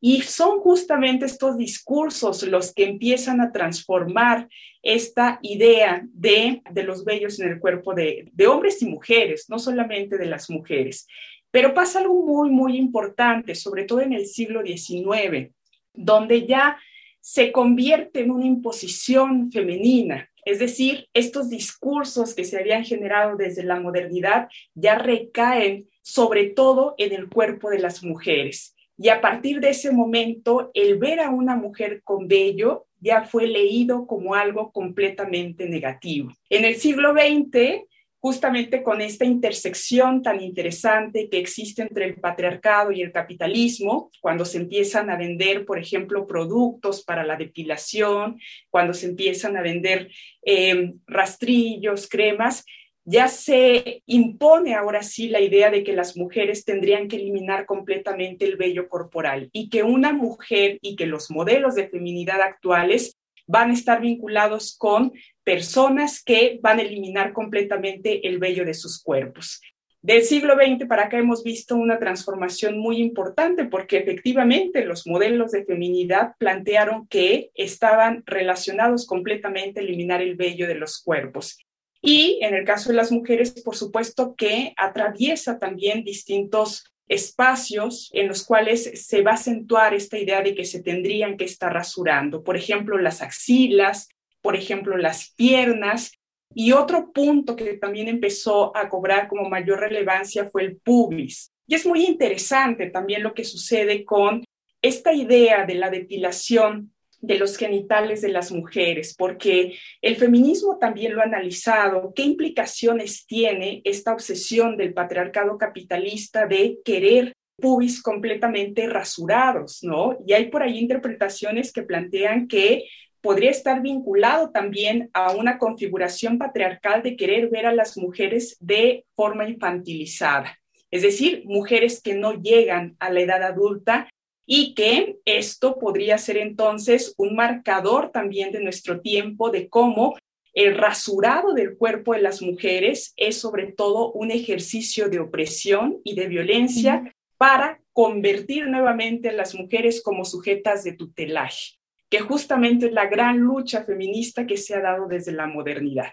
Y 0.00 0.22
son 0.22 0.60
justamente 0.60 1.26
estos 1.26 1.56
discursos 1.56 2.42
los 2.42 2.74
que 2.74 2.84
empiezan 2.84 3.40
a 3.40 3.52
transformar 3.52 4.48
esta 4.82 5.38
idea 5.42 6.06
de, 6.12 6.62
de 6.70 6.82
los 6.82 7.04
vellos 7.04 7.38
en 7.40 7.48
el 7.48 7.60
cuerpo 7.60 7.94
de, 7.94 8.28
de 8.32 8.46
hombres 8.46 8.82
y 8.82 8.86
mujeres, 8.86 9.46
no 9.48 9.58
solamente 9.58 10.18
de 10.18 10.26
las 10.26 10.50
mujeres. 10.50 11.06
Pero 11.50 11.74
pasa 11.74 12.00
algo 12.00 12.24
muy, 12.24 12.50
muy 12.50 12.76
importante, 12.76 13.54
sobre 13.54 13.84
todo 13.84 14.00
en 14.00 14.12
el 14.12 14.26
siglo 14.26 14.62
XIX, 14.64 15.52
donde 15.94 16.46
ya 16.46 16.78
se 17.20 17.52
convierte 17.52 18.20
en 18.20 18.30
una 18.32 18.46
imposición 18.46 19.52
femenina. 19.52 20.28
Es 20.44 20.58
decir, 20.58 21.08
estos 21.14 21.48
discursos 21.48 22.34
que 22.34 22.44
se 22.44 22.58
habían 22.58 22.84
generado 22.84 23.36
desde 23.36 23.62
la 23.62 23.78
modernidad 23.78 24.48
ya 24.74 24.98
recaen 24.98 25.88
sobre 26.02 26.46
todo 26.46 26.96
en 26.98 27.12
el 27.12 27.28
cuerpo 27.28 27.70
de 27.70 27.78
las 27.78 28.02
mujeres. 28.02 28.74
Y 28.98 29.08
a 29.08 29.20
partir 29.20 29.60
de 29.60 29.70
ese 29.70 29.92
momento, 29.92 30.70
el 30.74 30.98
ver 30.98 31.20
a 31.20 31.30
una 31.30 31.54
mujer 31.54 32.02
con 32.02 32.26
vello 32.26 32.86
ya 33.02 33.24
fue 33.24 33.46
leído 33.46 34.06
como 34.06 34.34
algo 34.34 34.70
completamente 34.70 35.68
negativo. 35.68 36.32
En 36.48 36.64
el 36.64 36.76
siglo 36.76 37.12
XX, 37.12 37.82
justamente 38.20 38.84
con 38.84 39.00
esta 39.00 39.24
intersección 39.24 40.22
tan 40.22 40.40
interesante 40.40 41.28
que 41.28 41.38
existe 41.38 41.82
entre 41.82 42.04
el 42.04 42.14
patriarcado 42.14 42.92
y 42.92 43.02
el 43.02 43.10
capitalismo, 43.10 44.12
cuando 44.20 44.44
se 44.44 44.58
empiezan 44.58 45.10
a 45.10 45.16
vender, 45.16 45.66
por 45.66 45.80
ejemplo, 45.80 46.24
productos 46.24 47.02
para 47.02 47.24
la 47.24 47.34
depilación, 47.36 48.38
cuando 48.70 48.94
se 48.94 49.06
empiezan 49.06 49.56
a 49.56 49.62
vender 49.62 50.08
eh, 50.44 50.92
rastrillos, 51.08 52.08
cremas, 52.08 52.64
ya 53.04 53.28
se 53.28 54.02
impone 54.06 54.74
ahora 54.74 55.02
sí 55.02 55.28
la 55.28 55.40
idea 55.40 55.70
de 55.70 55.82
que 55.82 55.92
las 55.92 56.16
mujeres 56.16 56.64
tendrían 56.64 57.08
que 57.08 57.16
eliminar 57.16 57.66
completamente 57.66 58.44
el 58.44 58.56
vello 58.56 58.88
corporal 58.88 59.48
y 59.52 59.68
que 59.68 59.82
una 59.82 60.12
mujer 60.12 60.78
y 60.82 60.94
que 60.94 61.06
los 61.06 61.30
modelos 61.30 61.74
de 61.74 61.88
feminidad 61.88 62.40
actuales 62.40 63.18
van 63.46 63.70
a 63.70 63.74
estar 63.74 64.00
vinculados 64.00 64.76
con 64.78 65.12
personas 65.42 66.22
que 66.22 66.60
van 66.62 66.78
a 66.78 66.82
eliminar 66.82 67.32
completamente 67.32 68.26
el 68.28 68.38
vello 68.38 68.64
de 68.64 68.74
sus 68.74 69.02
cuerpos. 69.02 69.60
Del 70.00 70.22
siglo 70.22 70.54
XX 70.54 70.86
para 70.88 71.04
acá 71.04 71.18
hemos 71.18 71.44
visto 71.44 71.76
una 71.76 71.98
transformación 71.98 72.78
muy 72.78 72.96
importante 72.96 73.66
porque 73.66 73.98
efectivamente 73.98 74.84
los 74.84 75.06
modelos 75.06 75.52
de 75.52 75.64
feminidad 75.64 76.32
plantearon 76.38 77.06
que 77.06 77.50
estaban 77.54 78.24
relacionados 78.26 79.06
completamente 79.06 79.80
eliminar 79.80 80.20
el 80.20 80.34
vello 80.34 80.66
de 80.66 80.74
los 80.74 81.00
cuerpos. 81.00 81.58
Y 82.02 82.40
en 82.42 82.54
el 82.54 82.64
caso 82.64 82.90
de 82.90 82.96
las 82.96 83.12
mujeres, 83.12 83.52
por 83.62 83.76
supuesto 83.76 84.34
que 84.36 84.74
atraviesa 84.76 85.58
también 85.60 86.02
distintos 86.02 86.92
espacios 87.08 88.10
en 88.12 88.26
los 88.26 88.44
cuales 88.44 89.06
se 89.06 89.22
va 89.22 89.32
a 89.32 89.34
acentuar 89.34 89.94
esta 89.94 90.18
idea 90.18 90.42
de 90.42 90.54
que 90.54 90.64
se 90.64 90.82
tendrían 90.82 91.36
que 91.36 91.44
estar 91.44 91.72
rasurando, 91.72 92.42
por 92.42 92.56
ejemplo, 92.56 92.98
las 92.98 93.22
axilas, 93.22 94.08
por 94.40 94.56
ejemplo, 94.56 94.96
las 94.96 95.32
piernas. 95.34 96.12
Y 96.54 96.72
otro 96.72 97.12
punto 97.12 97.56
que 97.56 97.74
también 97.74 98.08
empezó 98.08 98.76
a 98.76 98.88
cobrar 98.88 99.28
como 99.28 99.48
mayor 99.48 99.80
relevancia 99.80 100.50
fue 100.50 100.64
el 100.64 100.76
pubis. 100.76 101.50
Y 101.66 101.76
es 101.76 101.86
muy 101.86 102.04
interesante 102.04 102.90
también 102.90 103.22
lo 103.22 103.32
que 103.32 103.44
sucede 103.44 104.04
con 104.04 104.44
esta 104.82 105.12
idea 105.12 105.64
de 105.64 105.76
la 105.76 105.88
depilación 105.88 106.91
de 107.22 107.38
los 107.38 107.56
genitales 107.56 108.20
de 108.20 108.28
las 108.28 108.50
mujeres, 108.50 109.14
porque 109.16 109.78
el 110.02 110.16
feminismo 110.16 110.76
también 110.78 111.14
lo 111.14 111.20
ha 111.20 111.24
analizado, 111.24 112.12
qué 112.14 112.24
implicaciones 112.24 113.24
tiene 113.26 113.80
esta 113.84 114.12
obsesión 114.12 114.76
del 114.76 114.92
patriarcado 114.92 115.56
capitalista 115.56 116.46
de 116.46 116.78
querer 116.84 117.32
pubis 117.60 118.02
completamente 118.02 118.88
rasurados, 118.88 119.84
¿no? 119.84 120.18
Y 120.26 120.32
hay 120.32 120.50
por 120.50 120.64
ahí 120.64 120.78
interpretaciones 120.78 121.72
que 121.72 121.82
plantean 121.82 122.48
que 122.48 122.88
podría 123.20 123.50
estar 123.50 123.80
vinculado 123.80 124.50
también 124.50 125.08
a 125.14 125.30
una 125.30 125.58
configuración 125.58 126.38
patriarcal 126.38 127.04
de 127.04 127.14
querer 127.16 127.50
ver 127.50 127.66
a 127.66 127.74
las 127.74 127.96
mujeres 127.96 128.56
de 128.58 129.04
forma 129.14 129.48
infantilizada, 129.48 130.58
es 130.90 131.02
decir, 131.02 131.44
mujeres 131.46 132.02
que 132.02 132.14
no 132.14 132.32
llegan 132.32 132.96
a 132.98 133.10
la 133.10 133.20
edad 133.20 133.44
adulta 133.44 134.08
y 134.46 134.74
que 134.74 135.18
esto 135.24 135.78
podría 135.78 136.18
ser 136.18 136.36
entonces 136.36 137.14
un 137.16 137.34
marcador 137.36 138.10
también 138.10 138.52
de 138.52 138.62
nuestro 138.62 139.00
tiempo 139.00 139.50
de 139.50 139.68
cómo 139.68 140.16
el 140.54 140.76
rasurado 140.76 141.54
del 141.54 141.76
cuerpo 141.76 142.12
de 142.12 142.22
las 142.22 142.42
mujeres 142.42 143.14
es 143.16 143.40
sobre 143.40 143.72
todo 143.72 144.12
un 144.12 144.30
ejercicio 144.30 145.08
de 145.08 145.20
opresión 145.20 146.00
y 146.04 146.14
de 146.14 146.28
violencia 146.28 147.14
para 147.38 147.80
convertir 147.92 148.68
nuevamente 148.68 149.30
a 149.30 149.32
las 149.32 149.54
mujeres 149.54 150.02
como 150.02 150.24
sujetas 150.24 150.84
de 150.84 150.92
tutelaje, 150.92 151.78
que 152.08 152.20
justamente 152.20 152.86
es 152.86 152.92
la 152.92 153.06
gran 153.06 153.38
lucha 153.38 153.84
feminista 153.84 154.46
que 154.46 154.56
se 154.56 154.74
ha 154.74 154.80
dado 154.80 155.06
desde 155.08 155.32
la 155.32 155.46
modernidad. 155.46 156.12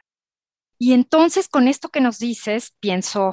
Y 0.77 0.93
entonces 0.93 1.49
con 1.49 1.67
esto 1.67 1.89
que 1.89 2.01
nos 2.01 2.19
dices, 2.19 2.73
pienso, 2.79 3.31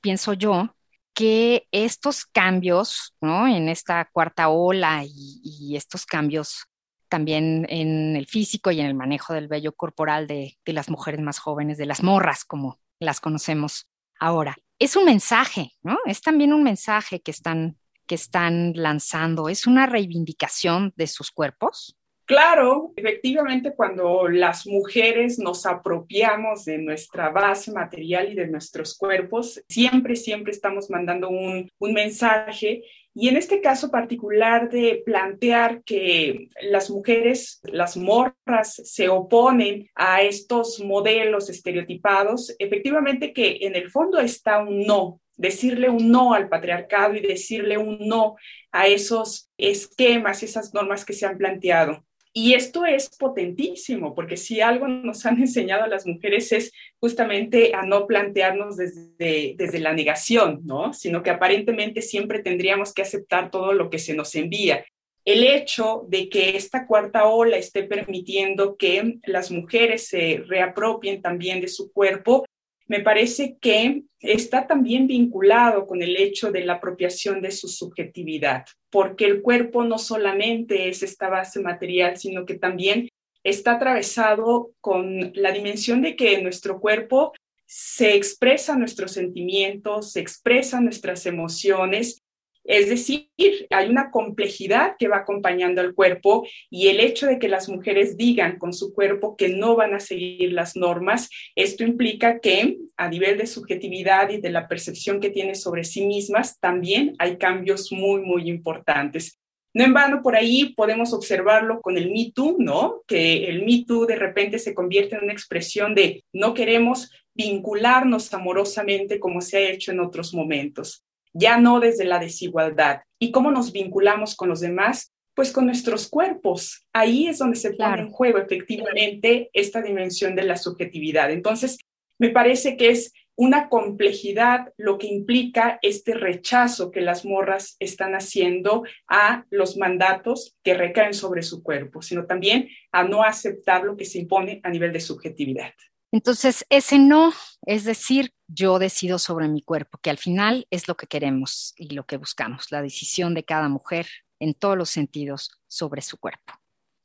pienso 0.00 0.32
yo, 0.32 0.74
que 1.14 1.66
estos 1.70 2.24
cambios, 2.24 3.14
¿no? 3.20 3.46
En 3.46 3.68
esta 3.68 4.08
cuarta 4.12 4.48
ola 4.48 5.04
y, 5.04 5.76
estos 5.76 6.06
cambios 6.06 6.66
también 7.08 7.66
en 7.68 8.16
el 8.16 8.26
físico 8.26 8.70
y 8.70 8.80
en 8.80 8.86
el 8.86 8.94
manejo 8.94 9.34
del 9.34 9.48
vello 9.48 9.72
corporal 9.72 10.26
de, 10.26 10.58
de, 10.64 10.72
las 10.72 10.88
mujeres 10.88 11.20
más 11.20 11.38
jóvenes, 11.38 11.78
de 11.78 11.86
las 11.86 12.02
morras, 12.02 12.44
como 12.44 12.78
las 12.98 13.20
conocemos 13.20 13.88
ahora. 14.18 14.56
Es 14.78 14.96
un 14.96 15.04
mensaje, 15.04 15.72
¿no? 15.82 15.98
Es 16.06 16.22
también 16.22 16.52
un 16.52 16.62
mensaje 16.62 17.20
que 17.20 17.30
están, 17.30 17.76
que 18.06 18.14
están 18.14 18.72
lanzando, 18.74 19.48
es 19.48 19.66
una 19.66 19.86
reivindicación 19.86 20.92
de 20.96 21.06
sus 21.06 21.30
cuerpos. 21.30 21.96
Claro, 22.24 22.92
efectivamente, 22.96 23.74
cuando 23.74 24.28
las 24.28 24.66
mujeres 24.66 25.38
nos 25.38 25.66
apropiamos 25.66 26.64
de 26.64 26.78
nuestra 26.78 27.30
base 27.30 27.72
material 27.72 28.30
y 28.30 28.34
de 28.34 28.46
nuestros 28.46 28.96
cuerpos, 28.96 29.62
siempre, 29.68 30.14
siempre 30.16 30.52
estamos 30.52 30.88
mandando 30.88 31.28
un, 31.28 31.68
un 31.78 31.92
mensaje 31.92 32.82
y 33.14 33.28
en 33.28 33.36
este 33.36 33.60
caso 33.60 33.90
particular 33.90 34.70
de 34.70 35.02
plantear 35.04 35.82
que 35.82 36.48
las 36.62 36.90
mujeres, 36.90 37.60
las 37.64 37.96
morras, 37.96 38.74
se 38.84 39.08
oponen 39.08 39.90
a 39.94 40.22
estos 40.22 40.80
modelos 40.80 41.50
estereotipados, 41.50 42.54
efectivamente 42.58 43.34
que 43.34 43.58
en 43.62 43.76
el 43.76 43.90
fondo 43.90 44.18
está 44.18 44.60
un 44.60 44.86
no, 44.86 45.20
decirle 45.36 45.90
un 45.90 46.10
no 46.10 46.32
al 46.32 46.48
patriarcado 46.48 47.14
y 47.14 47.20
decirle 47.20 47.76
un 47.76 47.98
no 48.00 48.36
a 48.70 48.86
esos 48.86 49.50
esquemas, 49.58 50.42
esas 50.42 50.72
normas 50.72 51.04
que 51.04 51.12
se 51.12 51.26
han 51.26 51.36
planteado. 51.36 52.04
Y 52.34 52.54
esto 52.54 52.86
es 52.86 53.10
potentísimo, 53.18 54.14
porque 54.14 54.38
si 54.38 54.62
algo 54.62 54.88
nos 54.88 55.26
han 55.26 55.38
enseñado 55.38 55.84
a 55.84 55.88
las 55.88 56.06
mujeres 56.06 56.50
es 56.52 56.72
justamente 56.98 57.74
a 57.74 57.82
no 57.82 58.06
plantearnos 58.06 58.78
desde, 58.78 59.54
desde 59.58 59.80
la 59.80 59.92
negación, 59.92 60.60
¿no? 60.64 60.94
Sino 60.94 61.22
que 61.22 61.28
aparentemente 61.28 62.00
siempre 62.00 62.38
tendríamos 62.38 62.94
que 62.94 63.02
aceptar 63.02 63.50
todo 63.50 63.74
lo 63.74 63.90
que 63.90 63.98
se 63.98 64.14
nos 64.14 64.34
envía. 64.34 64.82
el 65.24 65.44
hecho 65.44 66.04
de 66.08 66.28
que 66.28 66.56
esta 66.56 66.86
cuarta 66.86 67.26
ola 67.26 67.56
esté 67.56 67.84
permitiendo 67.84 68.76
que 68.76 69.18
las 69.24 69.50
mujeres 69.50 70.08
se 70.08 70.42
reapropien 70.48 71.22
también 71.22 71.60
de 71.60 71.68
su 71.68 71.92
cuerpo, 71.92 72.44
me 72.92 73.00
parece 73.00 73.56
que 73.58 74.02
está 74.20 74.66
también 74.66 75.06
vinculado 75.06 75.86
con 75.86 76.02
el 76.02 76.14
hecho 76.14 76.52
de 76.52 76.62
la 76.62 76.74
apropiación 76.74 77.40
de 77.40 77.50
su 77.50 77.66
subjetividad, 77.66 78.66
porque 78.90 79.24
el 79.24 79.40
cuerpo 79.40 79.82
no 79.82 79.96
solamente 79.96 80.90
es 80.90 81.02
esta 81.02 81.30
base 81.30 81.60
material, 81.60 82.18
sino 82.18 82.44
que 82.44 82.58
también 82.58 83.08
está 83.44 83.76
atravesado 83.76 84.72
con 84.82 85.32
la 85.34 85.52
dimensión 85.52 86.02
de 86.02 86.16
que 86.16 86.42
nuestro 86.42 86.80
cuerpo 86.80 87.32
se 87.64 88.14
expresan 88.14 88.80
nuestros 88.80 89.12
sentimientos, 89.12 90.12
se 90.12 90.20
expresan 90.20 90.84
nuestras 90.84 91.24
emociones 91.24 92.21
es 92.64 92.88
decir, 92.88 93.28
hay 93.70 93.88
una 93.88 94.10
complejidad 94.10 94.94
que 94.98 95.08
va 95.08 95.18
acompañando 95.18 95.80
al 95.80 95.94
cuerpo 95.94 96.46
y 96.70 96.88
el 96.88 97.00
hecho 97.00 97.26
de 97.26 97.38
que 97.38 97.48
las 97.48 97.68
mujeres 97.68 98.16
digan 98.16 98.58
con 98.58 98.72
su 98.72 98.92
cuerpo 98.94 99.36
que 99.36 99.48
no 99.48 99.74
van 99.74 99.94
a 99.94 100.00
seguir 100.00 100.52
las 100.52 100.76
normas, 100.76 101.28
esto 101.56 101.84
implica 101.84 102.38
que 102.38 102.78
a 102.96 103.08
nivel 103.08 103.38
de 103.38 103.46
subjetividad 103.46 104.30
y 104.30 104.40
de 104.40 104.50
la 104.50 104.68
percepción 104.68 105.20
que 105.20 105.30
tienen 105.30 105.56
sobre 105.56 105.84
sí 105.84 106.06
mismas, 106.06 106.58
también 106.60 107.14
hay 107.18 107.36
cambios 107.36 107.90
muy, 107.90 108.20
muy 108.20 108.48
importantes. 108.48 109.38
No 109.74 109.84
en 109.84 109.94
vano, 109.94 110.22
por 110.22 110.36
ahí 110.36 110.74
podemos 110.74 111.14
observarlo 111.14 111.80
con 111.80 111.96
el 111.96 112.12
Me 112.12 112.30
Too, 112.34 112.56
¿no? 112.58 113.02
Que 113.06 113.46
el 113.46 113.64
Me 113.64 113.84
Too 113.86 114.04
de 114.04 114.16
repente 114.16 114.58
se 114.58 114.74
convierte 114.74 115.16
en 115.16 115.24
una 115.24 115.32
expresión 115.32 115.94
de 115.94 116.24
no 116.32 116.52
queremos 116.52 117.10
vincularnos 117.34 118.32
amorosamente 118.34 119.18
como 119.18 119.40
se 119.40 119.56
ha 119.56 119.70
hecho 119.70 119.90
en 119.90 120.00
otros 120.00 120.34
momentos 120.34 121.06
ya 121.32 121.58
no 121.58 121.80
desde 121.80 122.04
la 122.04 122.18
desigualdad. 122.18 123.00
¿Y 123.18 123.30
cómo 123.30 123.50
nos 123.50 123.72
vinculamos 123.72 124.34
con 124.36 124.48
los 124.48 124.60
demás? 124.60 125.12
Pues 125.34 125.52
con 125.52 125.66
nuestros 125.66 126.08
cuerpos. 126.08 126.86
Ahí 126.92 127.26
es 127.26 127.38
donde 127.38 127.56
se 127.56 127.72
pone 127.72 128.02
en 128.02 128.10
juego 128.10 128.38
efectivamente 128.38 129.50
esta 129.52 129.80
dimensión 129.80 130.34
de 130.34 130.42
la 130.42 130.56
subjetividad. 130.56 131.30
Entonces, 131.30 131.78
me 132.18 132.30
parece 132.30 132.76
que 132.76 132.90
es 132.90 133.12
una 133.34 133.68
complejidad 133.68 134.72
lo 134.76 134.98
que 134.98 135.06
implica 135.06 135.78
este 135.82 136.14
rechazo 136.14 136.90
que 136.90 137.00
las 137.00 137.24
morras 137.24 137.76
están 137.78 138.14
haciendo 138.14 138.84
a 139.08 139.46
los 139.50 139.76
mandatos 139.76 140.54
que 140.62 140.74
recaen 140.74 141.14
sobre 141.14 141.42
su 141.42 141.62
cuerpo, 141.62 142.02
sino 142.02 142.26
también 142.26 142.68
a 142.92 143.04
no 143.04 143.22
aceptar 143.22 143.84
lo 143.84 143.96
que 143.96 144.04
se 144.04 144.18
impone 144.18 144.60
a 144.62 144.70
nivel 144.70 144.92
de 144.92 145.00
subjetividad. 145.00 145.72
Entonces, 146.12 146.66
ese 146.68 146.98
no, 146.98 147.32
es 147.66 147.84
decir, 147.84 148.32
yo 148.46 148.78
decido 148.78 149.18
sobre 149.18 149.48
mi 149.48 149.62
cuerpo, 149.62 149.98
que 150.02 150.10
al 150.10 150.18
final 150.18 150.66
es 150.70 150.86
lo 150.86 150.94
que 150.94 151.06
queremos 151.06 151.72
y 151.76 151.94
lo 151.94 152.04
que 152.04 152.18
buscamos, 152.18 152.70
la 152.70 152.82
decisión 152.82 153.32
de 153.32 153.44
cada 153.44 153.70
mujer 153.70 154.06
en 154.38 154.52
todos 154.52 154.76
los 154.76 154.90
sentidos 154.90 155.50
sobre 155.68 156.02
su 156.02 156.18
cuerpo. 156.18 156.52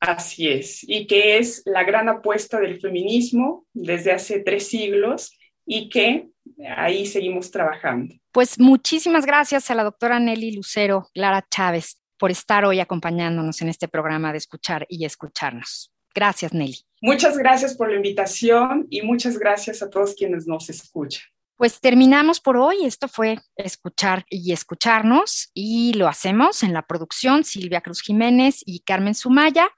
Así 0.02 0.50
es, 0.50 0.84
y 0.84 1.08
que 1.08 1.38
es 1.38 1.63
la 1.65 1.84
gran 1.84 2.10
apuesta 2.10 2.60
del 2.60 2.80
feminismo 2.82 3.65
desde 3.74 4.12
hace 4.12 4.39
tres 4.39 4.67
siglos 4.67 5.32
y 5.65 5.89
que 5.89 6.28
ahí 6.76 7.06
seguimos 7.06 7.50
trabajando. 7.50 8.13
Pues 8.32 8.60
muchísimas 8.60 9.26
gracias 9.26 9.72
a 9.72 9.76
la 9.76 9.84
doctora 9.84 10.20
Nelly 10.20 10.52
Lucero, 10.52 11.08
Clara 11.13 11.46
Chávez, 11.50 12.02
por 12.20 12.30
estar 12.30 12.65
hoy 12.65 12.80
acompañándonos 12.80 13.62
en 13.62 13.70
este 13.70 13.88
programa 13.88 14.32
de 14.32 14.39
escuchar 14.39 14.86
y 14.89 15.06
escucharnos. 15.06 15.93
Gracias, 16.13 16.54
Nelly. 16.54 16.87
Muchas 17.02 17.38
gracias 17.38 17.76
por 17.76 17.90
la 17.90 17.96
invitación 17.96 18.88
y 18.90 19.04
muchas 19.04 19.38
gracias 19.38 19.84
a 19.84 19.90
todos 19.90 20.16
quienes 20.16 20.48
nos 20.48 20.70
escuchan. 20.70 21.24
Pues 21.56 21.80
terminamos 21.80 22.40
por 22.40 22.58
hoy. 22.58 22.86
Esto 22.86 23.08
fue 23.08 23.40
escuchar 23.56 24.26
y 24.30 24.52
escucharnos 24.52 25.50
y 25.54 25.94
lo 25.94 26.08
hacemos 26.08 26.62
en 26.62 26.74
la 26.74 26.84
producción 26.84 27.44
Silvia 27.44 27.82
Cruz 27.82 28.02
Jiménez 28.02 28.62
y 28.66 28.82
Carmen 28.82 29.16
Sumaya 29.16 29.70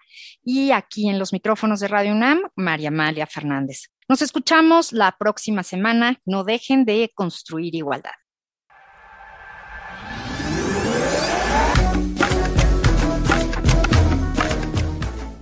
y 0.43 0.71
aquí 0.71 1.09
en 1.09 1.19
los 1.19 1.31
micrófonos 1.31 1.79
de 1.79 1.87
Radio 1.87 2.11
UNAM 2.11 2.41
María 2.55 2.89
Amalia 2.89 3.27
Fernández. 3.27 3.87
Nos 4.09 4.21
escuchamos 4.21 4.91
la 4.91 5.15
próxima 5.17 5.63
semana. 5.63 6.19
No 6.25 6.43
dejen 6.43 6.83
de 6.83 7.11
construir 7.15 7.75
igualdad. 7.75 8.11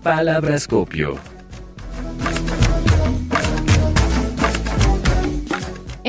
Palabrascopio. 0.03 1.36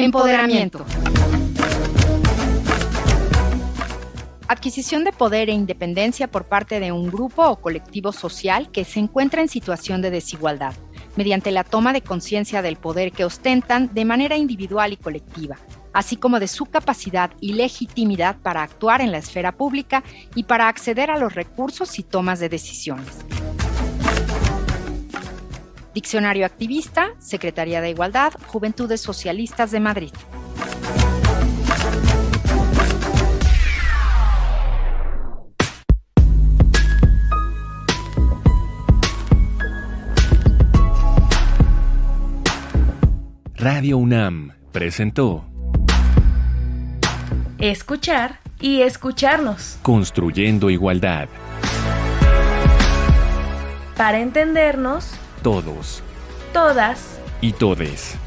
Empoderamiento. 0.04 0.84
Adquisición 4.46 5.04
de 5.04 5.12
poder 5.12 5.50
e 5.50 5.52
independencia 5.52 6.30
por 6.30 6.44
parte 6.44 6.80
de 6.80 6.92
un 6.92 7.08
grupo 7.08 7.46
o 7.46 7.56
colectivo 7.56 8.12
social 8.12 8.70
que 8.70 8.84
se 8.84 9.00
encuentra 9.00 9.42
en 9.42 9.48
situación 9.48 10.00
de 10.00 10.10
desigualdad, 10.10 10.74
mediante 11.16 11.50
la 11.50 11.64
toma 11.64 11.92
de 11.92 12.00
conciencia 12.00 12.62
del 12.62 12.76
poder 12.76 13.12
que 13.12 13.24
ostentan 13.24 13.92
de 13.92 14.04
manera 14.04 14.36
individual 14.36 14.92
y 14.92 14.96
colectiva, 14.96 15.56
así 15.92 16.16
como 16.16 16.38
de 16.38 16.48
su 16.48 16.66
capacidad 16.66 17.32
y 17.40 17.54
legitimidad 17.54 18.36
para 18.36 18.62
actuar 18.62 19.00
en 19.00 19.10
la 19.10 19.18
esfera 19.18 19.52
pública 19.52 20.04
y 20.34 20.44
para 20.44 20.68
acceder 20.68 21.10
a 21.10 21.18
los 21.18 21.34
recursos 21.34 21.98
y 21.98 22.04
tomas 22.04 22.38
de 22.38 22.48
decisiones. 22.48 23.26
Diccionario 25.98 26.46
Activista, 26.46 27.08
Secretaría 27.18 27.80
de 27.80 27.90
Igualdad, 27.90 28.32
Juventudes 28.46 29.00
Socialistas 29.00 29.72
de 29.72 29.80
Madrid. 29.80 30.12
Radio 43.56 43.98
UNAM 43.98 44.52
presentó 44.70 45.44
Escuchar 47.58 48.38
y 48.60 48.82
escucharnos. 48.82 49.80
Construyendo 49.82 50.70
igualdad. 50.70 51.28
Para 53.96 54.20
entendernos 54.20 55.18
todos 55.42 56.02
todas 56.52 57.18
y 57.40 57.52
todes. 57.52 58.18